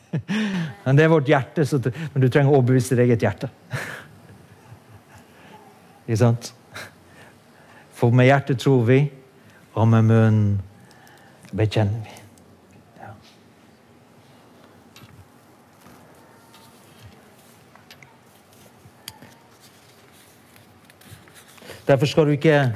[0.84, 1.64] men det er vårt hjerte,
[2.12, 3.50] men du trenger å overbevise ditt eget hjerte.
[6.06, 6.54] Ikke sant?
[8.02, 9.04] For med hjertet tror vi,
[9.78, 10.46] og med munnen
[11.54, 12.16] bekjenner vi.
[12.98, 13.12] Ja.
[21.86, 22.72] Derfor skal du ikke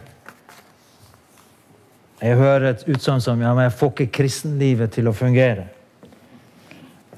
[2.21, 5.67] Jeg hører et utsagn som ja, men jeg får ikke kristenlivet til å fungere.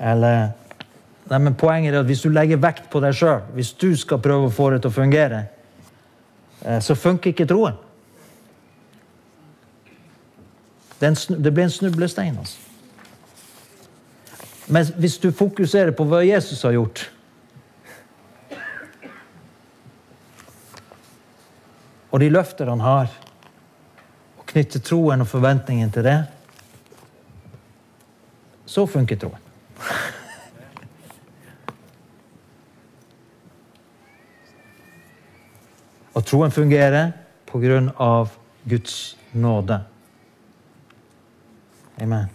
[0.01, 0.51] Eller
[1.31, 4.19] nei, men Poenget er at hvis du legger vekt på deg sjøl, hvis du skal
[4.23, 5.45] prøve å få det til å fungere,
[6.83, 7.77] så funker ikke troen.
[10.99, 12.39] Det blir en snublestein.
[12.39, 12.59] altså.
[14.67, 17.07] Men hvis du fokuserer på hva Jesus har gjort
[22.09, 23.11] Og de løfter han har,
[24.39, 26.17] og knytter troen og forventningen til det,
[28.69, 29.48] så funker troen.
[36.19, 37.13] Og troen fungerer
[37.47, 38.33] på grunn av
[38.67, 39.79] Guds nåde.
[42.03, 42.27] Amen.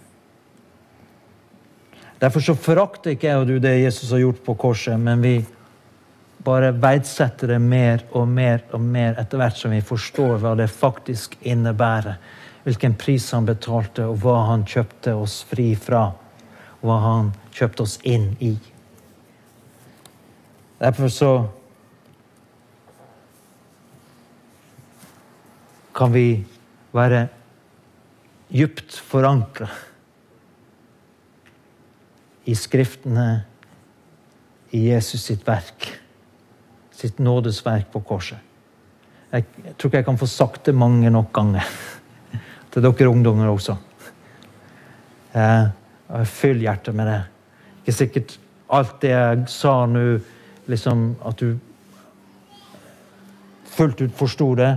[2.19, 5.34] Derfor så forakter ikke jeg og du det Jesus har gjort på korset, men vi
[6.43, 10.69] bare verdsetter det mer og mer og mer etter hvert som vi forstår hva det
[10.71, 12.15] faktisk innebærer.
[12.63, 16.05] Hvilken pris han betalte, og hva han kjøpte oss fri fra.
[16.79, 18.53] Og hva han kjøpte oss inn i.
[20.79, 21.34] Derfor så
[25.93, 26.27] kan vi
[26.93, 27.27] være
[28.53, 29.69] djupt forankra
[32.45, 33.27] i Skriftene,
[34.73, 35.87] i Jesus sitt verk,
[36.91, 38.41] sitt nådesverk på korset.
[39.31, 41.69] Jeg, jeg tror ikke jeg kan få sagt det mange nok ganger.
[42.73, 43.77] Til dere ungdommer også.
[45.33, 45.69] Jeg
[46.13, 47.21] og Fyll hjertet med det.
[47.81, 48.35] Ikke sikkert
[48.73, 50.17] alt det jeg sa nå,
[50.69, 51.55] liksom at du
[53.73, 54.71] fullt ut forsto det.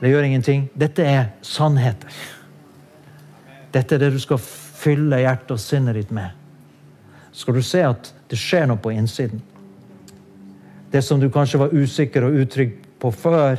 [0.00, 0.66] Det gjør ingenting.
[0.76, 2.12] Dette er sannheter.
[3.72, 6.32] Dette er det du skal fylle hjertet og sinnet ditt med.
[7.36, 9.42] Skal du se at det skjer noe på innsiden.
[10.92, 13.58] Det som du kanskje var usikker og utrygg på før,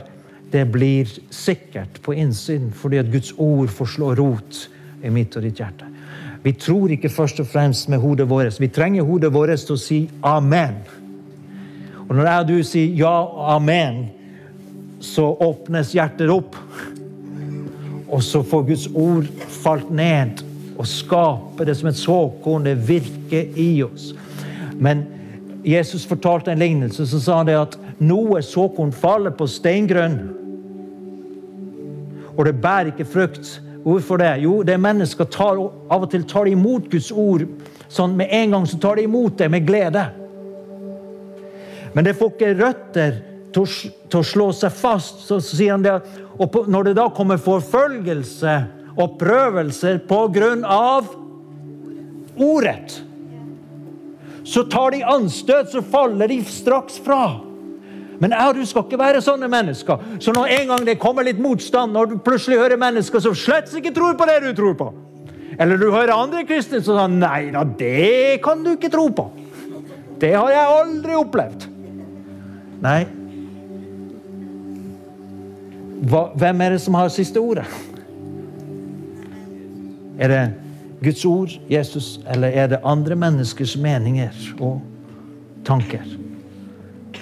[0.52, 4.62] det blir sikkert på innsiden fordi at Guds ord får slå rot
[5.04, 5.90] i mitt og ditt hjerte.
[6.44, 8.60] Vi tror ikke først og fremst med hodet vårt.
[8.62, 10.78] Vi trenger hodet vårt til å si amen.
[12.08, 13.16] Og når jeg og du sier ja
[13.58, 14.06] amen,
[15.00, 16.56] så åpnes hjertet opp.
[18.08, 19.28] Og så får Guds ord
[19.62, 20.44] falt ned
[20.78, 22.66] og skaper det som et såkorn.
[22.66, 24.14] Det virker i oss.
[24.78, 25.06] Men
[25.68, 30.20] Jesus fortalte en lignelse, så sa han det at noe såkorn faller på steingrunn,
[32.38, 33.56] og det bærer ikke frukt.
[33.82, 34.36] Hvorfor det?
[34.44, 35.58] Jo, det er mennesker tar,
[35.90, 37.48] av og til tar de imot Guds ord.
[37.90, 40.04] Sånn Med en gang så tar de imot det med glede.
[41.96, 43.16] Men det får ikke røtter
[43.56, 45.24] til å, slå seg fast.
[45.28, 45.98] Så sier han det
[46.38, 48.58] og på, når det da kommer forfølgelse
[48.98, 51.10] og prøvelser på grunn av
[52.38, 53.02] ordet,
[54.48, 57.40] så tar de anstøt, så faller de straks fra.
[58.18, 60.06] Men jeg og du skal ikke være sånne mennesker.
[60.24, 63.74] Så når en gang det kommer litt motstand, når du plutselig hører mennesker som slett
[63.78, 64.88] ikke tror på det du tror på,
[65.58, 69.28] eller du hører andre kristne som sier nei da, det kan du ikke tro på.
[70.22, 71.68] Det har jeg aldri opplevd.
[72.82, 73.02] Nei.
[75.98, 77.66] Hva, hvem er det som har siste ordet?
[80.18, 80.44] Er det
[81.02, 84.82] Guds ord, Jesus, eller er det andre menneskers meninger og
[85.66, 86.06] tanker?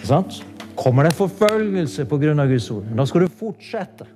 [0.04, 0.42] Sant?
[0.76, 2.34] Kommer det forfølgelse pga.
[2.46, 4.08] Guds ord, da skal du fortsette.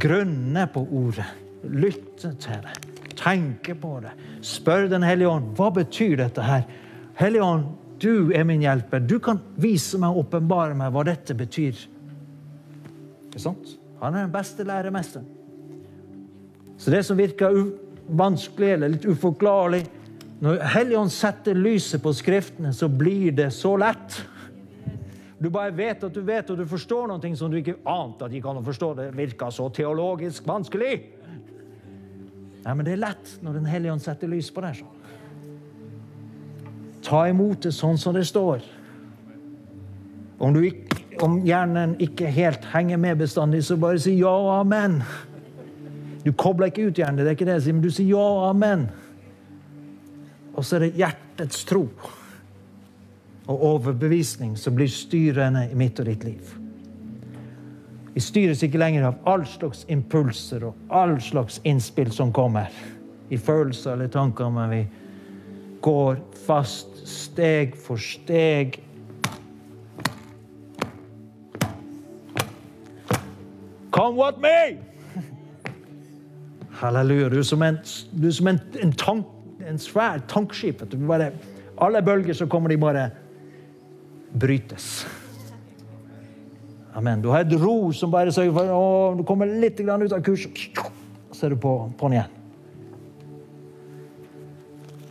[0.00, 1.26] Grunne på ordet.
[1.64, 2.76] Lytte til det.
[3.20, 4.14] Tenke på det.
[4.40, 6.64] Spør Den hellige ånd hva betyr dette her.
[7.20, 7.66] Hellige ånd,
[8.00, 9.02] du er min hjelper.
[9.04, 11.76] Du kan vise meg og åpenbare meg hva dette betyr.
[13.28, 13.76] Ikke sant?
[14.00, 15.28] Han er den beste læremesteren.
[16.80, 17.52] Så det som virker
[18.08, 19.82] vanskelig eller litt uforklarlig
[20.40, 24.14] Når Helligånd setter lyset på Skriftene, så blir det så lett.
[25.36, 28.32] Du bare vet at du vet, og du forstår noe som du ikke ante at
[28.32, 28.88] de kan forstå.
[28.96, 30.94] Det virker så teologisk vanskelig.
[32.64, 34.74] Nei, men det er lett når Den hellige ånd setter lys på det.
[34.80, 34.99] sånn.
[37.06, 38.62] Ta imot det sånn som det står.
[40.40, 45.00] Om, ikke, om hjernen ikke helt henger med bestandig, så bare si ja og amen.
[46.24, 48.24] Du kobler ikke ut hjernen, det er ikke det jeg sier, men du sier ja
[48.24, 48.86] og amen.
[50.56, 51.86] Og så er det hjertets tro
[53.50, 56.56] og overbevisning som blir styrende i mitt og ditt liv.
[58.14, 62.72] Vi styres ikke lenger av all slags impulser og all slags innspill som kommer
[63.30, 64.80] i følelser eller tanker, men vi
[65.80, 68.80] går fast steg for steg
[73.90, 74.78] Come what me!
[76.80, 77.28] Halleluja.
[77.28, 79.26] Du er som en, er som en, en, tank,
[79.66, 80.84] en svær tankskip.
[81.08, 81.32] Bare,
[81.76, 83.08] alle bølger så kommer de bare
[84.40, 85.06] brytes.
[86.96, 87.20] Amen.
[87.20, 88.84] Du har et ro som bare sørger for å
[89.18, 90.46] du kommer litt ut av kurs,
[91.34, 92.39] så er du på, den igjen.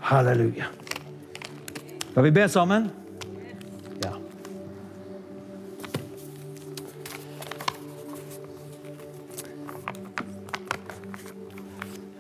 [0.10, 0.66] Halleluja.
[2.12, 2.90] Skal vi be sammen?
[4.02, 4.14] Ja.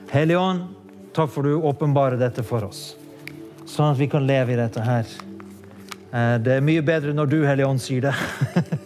[0.10, 0.60] Hellige Ånd,
[1.18, 2.92] takk for du åpenbarer dette for oss,
[3.66, 5.10] sånn at vi kan leve i dette her.
[6.14, 8.14] Eh, det er mye bedre når du, Hellige Ånd, sier det.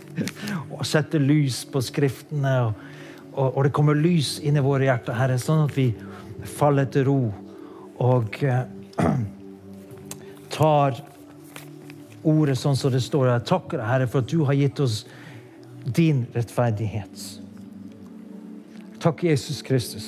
[0.77, 2.87] og setter lys på Skriftene, og,
[3.33, 5.89] og, og, det kommer lys inn i våre hjerter, Herre, sånn at vi
[6.55, 7.19] faller til ro
[8.03, 8.63] og uh,
[10.57, 10.99] tar
[12.23, 13.29] ordet sånn som det står.
[13.31, 15.03] Jeg takker deg, Herre, for at du har gitt oss
[15.83, 17.25] din rettferdighet.
[19.03, 20.07] Takk, Jesus Kristus,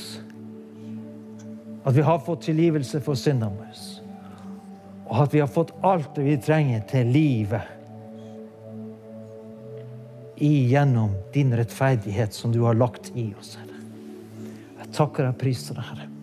[1.84, 3.66] at vi har fått tilgivelse for syndene våre.
[5.06, 7.72] Og at vi har fått alt det vi trenger til livet
[10.42, 13.84] igjennom din rettferdighet som du har lagt i oss, Herre.
[14.82, 16.15] Jeg takker deg og priser deg, Herre.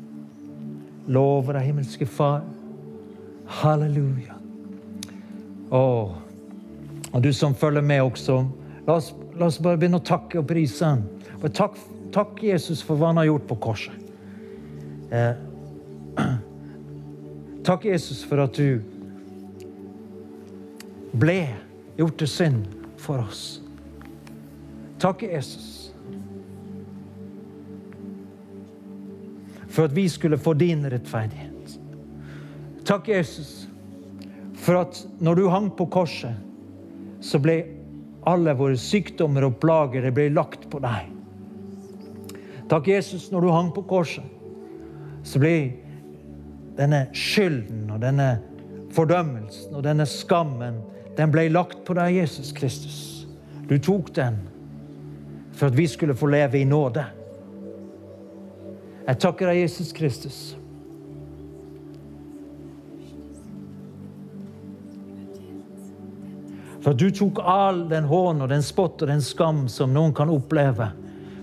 [1.07, 2.42] Lover deg, himmelske Far.
[3.46, 4.34] Halleluja.
[5.70, 6.18] og
[7.12, 8.46] Og du som følger med også,
[8.86, 11.03] la oss, la oss bare begynne å takke og prise ham.
[11.53, 11.76] Takk,
[12.12, 13.92] takk, Jesus, for hva han har gjort på korset.
[15.12, 15.34] Eh,
[17.68, 18.80] takk, Jesus, for at du
[21.12, 21.42] ble
[21.98, 22.64] gjort til synd
[22.96, 23.61] for oss.
[25.03, 25.82] Takk, Jesus.
[29.73, 31.79] For at vi skulle få din rettferdighet.
[32.85, 33.62] Takk, Jesus
[34.62, 36.35] for at når du hang på korset,
[37.23, 37.62] så ble
[38.29, 41.09] alle våre sykdommer og plager det ble lagt på deg.
[42.70, 44.27] Takk, Jesus, når du hang på korset,
[45.27, 45.57] så ble
[46.79, 48.29] denne skylden og denne
[48.95, 50.79] fordømmelsen og denne skammen
[51.18, 53.27] den ble lagt på deg, Jesus Kristus.
[53.68, 54.39] Du tok den
[55.53, 57.05] for at vi skulle få leve i nåde.
[59.03, 60.40] Jeg takker deg, Jesus Kristus
[66.82, 70.11] For at du tok all den hån og den spott og den skam som noen
[70.16, 70.88] kan oppleve.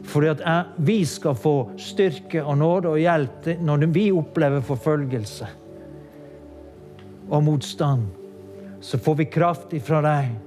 [0.09, 5.47] Fordi at vi skal få styrke og nåde og hjelp når vi opplever forfølgelse
[7.29, 8.07] og motstand.
[8.81, 10.37] Så får vi kraft ifra deg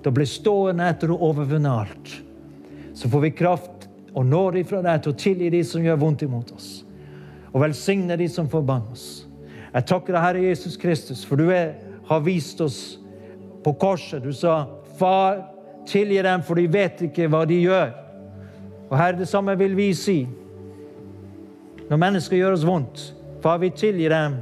[0.00, 2.12] Da blir stående etter å overvunne alt.
[2.96, 3.79] Så får vi kraft
[4.14, 6.70] og nåde ifra deg til å tilgi de som gjør vondt imot oss.
[7.52, 9.06] Og velsigne de som forbanner oss.
[9.70, 11.76] Jeg takker deg, Herre Jesus Kristus, for du er,
[12.08, 12.98] har vist oss
[13.64, 14.22] på korset.
[14.22, 14.66] Du sa,
[14.98, 15.46] 'Far,
[15.86, 17.94] tilgi dem, for de vet ikke hva de gjør.'
[18.90, 20.28] Og Herre, det samme vil vi si.
[21.90, 24.36] Når mennesker gjør oss vondt, far, vi tilgir dem,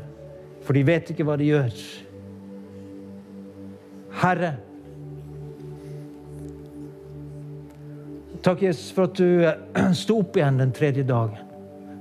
[0.65, 1.77] for de vet ikke hva de gjør.
[4.21, 4.57] Herre,
[8.43, 11.45] takk, Jesus, for at du eh, sto opp igjen den tredje dagen.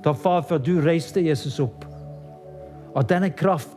[0.03, 1.85] Takk, far, for at du reiste Jesus opp.
[2.97, 3.75] At denne kraften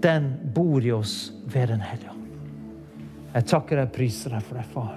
[0.00, 2.16] den bor i oss ved Den hellige.
[3.34, 4.96] Jeg takker deg priser deg for det, far.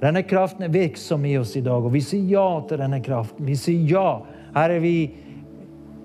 [0.00, 3.46] Denne kraften er virksom i oss i dag, og vi sier ja til denne kraften.
[3.46, 4.08] Vi sier ja.
[4.56, 4.96] Herre, vi,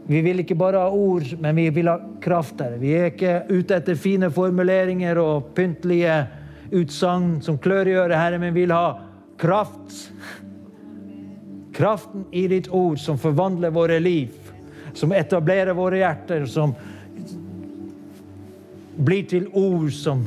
[0.07, 2.61] vi vil ikke bare ha ord, men vi vil ha kraft.
[2.61, 2.79] Herre.
[2.79, 6.21] Vi er ikke ute etter fine formuleringer og pyntelige
[6.71, 8.99] utsagn som klør i øret, Herre, men vil ha
[9.41, 10.11] kraft.
[11.75, 14.35] Kraften i ditt ord som forvandler våre liv,
[14.93, 16.75] som etablerer våre hjerter, som
[19.01, 20.25] blir til ord som,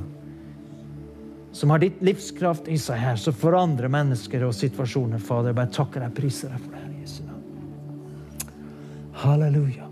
[1.53, 5.23] som har ditt livskraft i seg her, som forandrer mennesker og situasjoner.
[5.23, 6.85] Fader, jeg bare takker deg, priser deg for det.
[7.05, 7.43] Jesu navn.
[9.25, 9.91] Halleluja.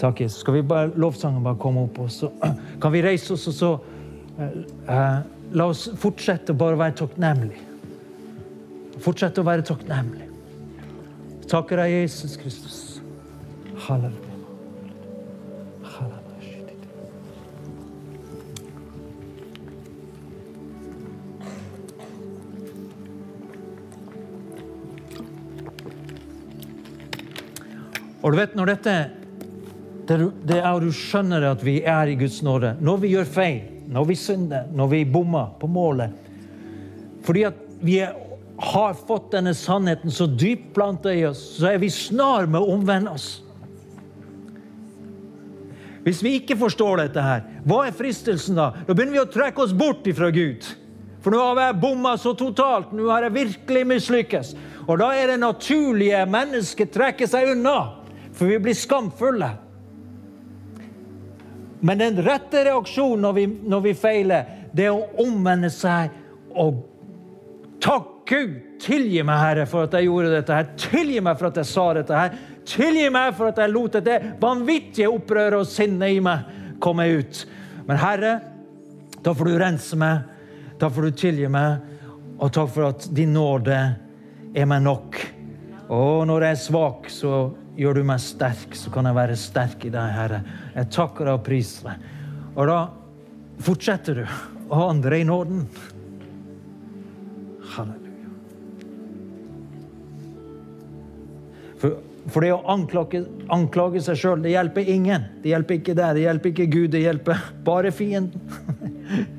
[0.00, 0.40] Takk, Jesus.
[0.40, 2.30] Skal vi bare, lovsangen bare komme opp, og så
[2.80, 3.72] kan vi reise oss, og så
[4.40, 7.66] La oss fortsette å bare være takknemlige.
[9.00, 10.28] Fortsette å være takknemlige.
[11.50, 12.80] Takker deg, Jesus Kristus.
[13.86, 14.30] Halleluja.
[28.20, 28.94] Og du vet, når dette
[30.10, 32.74] det er at du skjønner at vi er i Guds nåde.
[32.82, 33.60] Når vi gjør feil,
[33.90, 36.14] når vi synder, når vi bommer på målet.
[37.26, 37.98] Fordi at vi
[38.60, 42.74] har fått denne sannheten så dypt planta i oss, så er vi snar med å
[42.76, 43.28] omvende oss.
[46.04, 48.70] Hvis vi ikke forstår dette her, hva er fristelsen da?
[48.86, 50.64] Da begynner vi å trekke oss bort ifra Gud.
[51.20, 52.94] For nå har jeg bomma så totalt.
[52.96, 54.54] Nå har jeg virkelig mislykkes.
[54.86, 57.76] Og da er det naturlige mennesket trekker seg unna,
[58.32, 59.50] for vi blir skamfulle.
[61.80, 66.12] Men den rette reaksjonen når vi, når vi feiler, det er å omvende seg
[66.50, 66.86] og
[67.80, 70.54] Takk Gud, tilgi meg, Herre, for at jeg gjorde dette.
[70.54, 70.66] her.
[70.78, 72.14] Tilgi meg for at jeg sa dette.
[72.14, 72.34] her.
[72.68, 77.40] Tilgi meg for at jeg lot det vanvittige opprøret og sinnet i meg komme ut.
[77.88, 78.34] Men Herre,
[79.24, 80.20] da får du rense meg.
[80.78, 81.80] Da får du tilgi meg.
[82.38, 83.80] Og takk for at din nåde
[84.54, 85.18] er meg nok.
[85.90, 87.50] Og når jeg er svak, så
[87.80, 88.74] gjør du meg sterk.
[88.76, 90.42] Så kan jeg være sterk i deg, Herre.
[90.74, 91.96] Jeg takker deg og priser deg.
[92.56, 92.78] Og da
[93.64, 94.24] fortsetter du
[94.70, 95.64] å ha andre i nåden.
[97.70, 98.28] Halleluja.
[101.80, 101.96] For,
[102.28, 103.22] for det å anklage,
[103.52, 105.22] anklage seg sjøl, det hjelper ingen.
[105.40, 108.40] Det hjelper ikke deg, det hjelper ikke Gud, det hjelper bare fienden.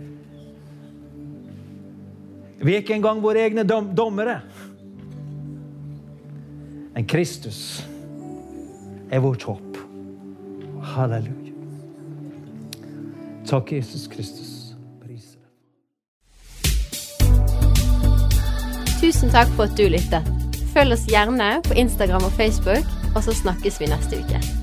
[2.61, 4.37] Vi er ikke engang våre egne dom dommere.
[6.93, 7.81] Men Kristus
[9.11, 9.77] er vårt håp.
[10.81, 11.53] Halleluja.
[13.45, 14.51] Takk, Jesus Kristus.
[19.01, 20.27] Tusen takk for at du lyttet.
[20.75, 22.85] Følg oss gjerne på Instagram og Facebook,
[23.15, 24.60] og så snakkes vi neste uke.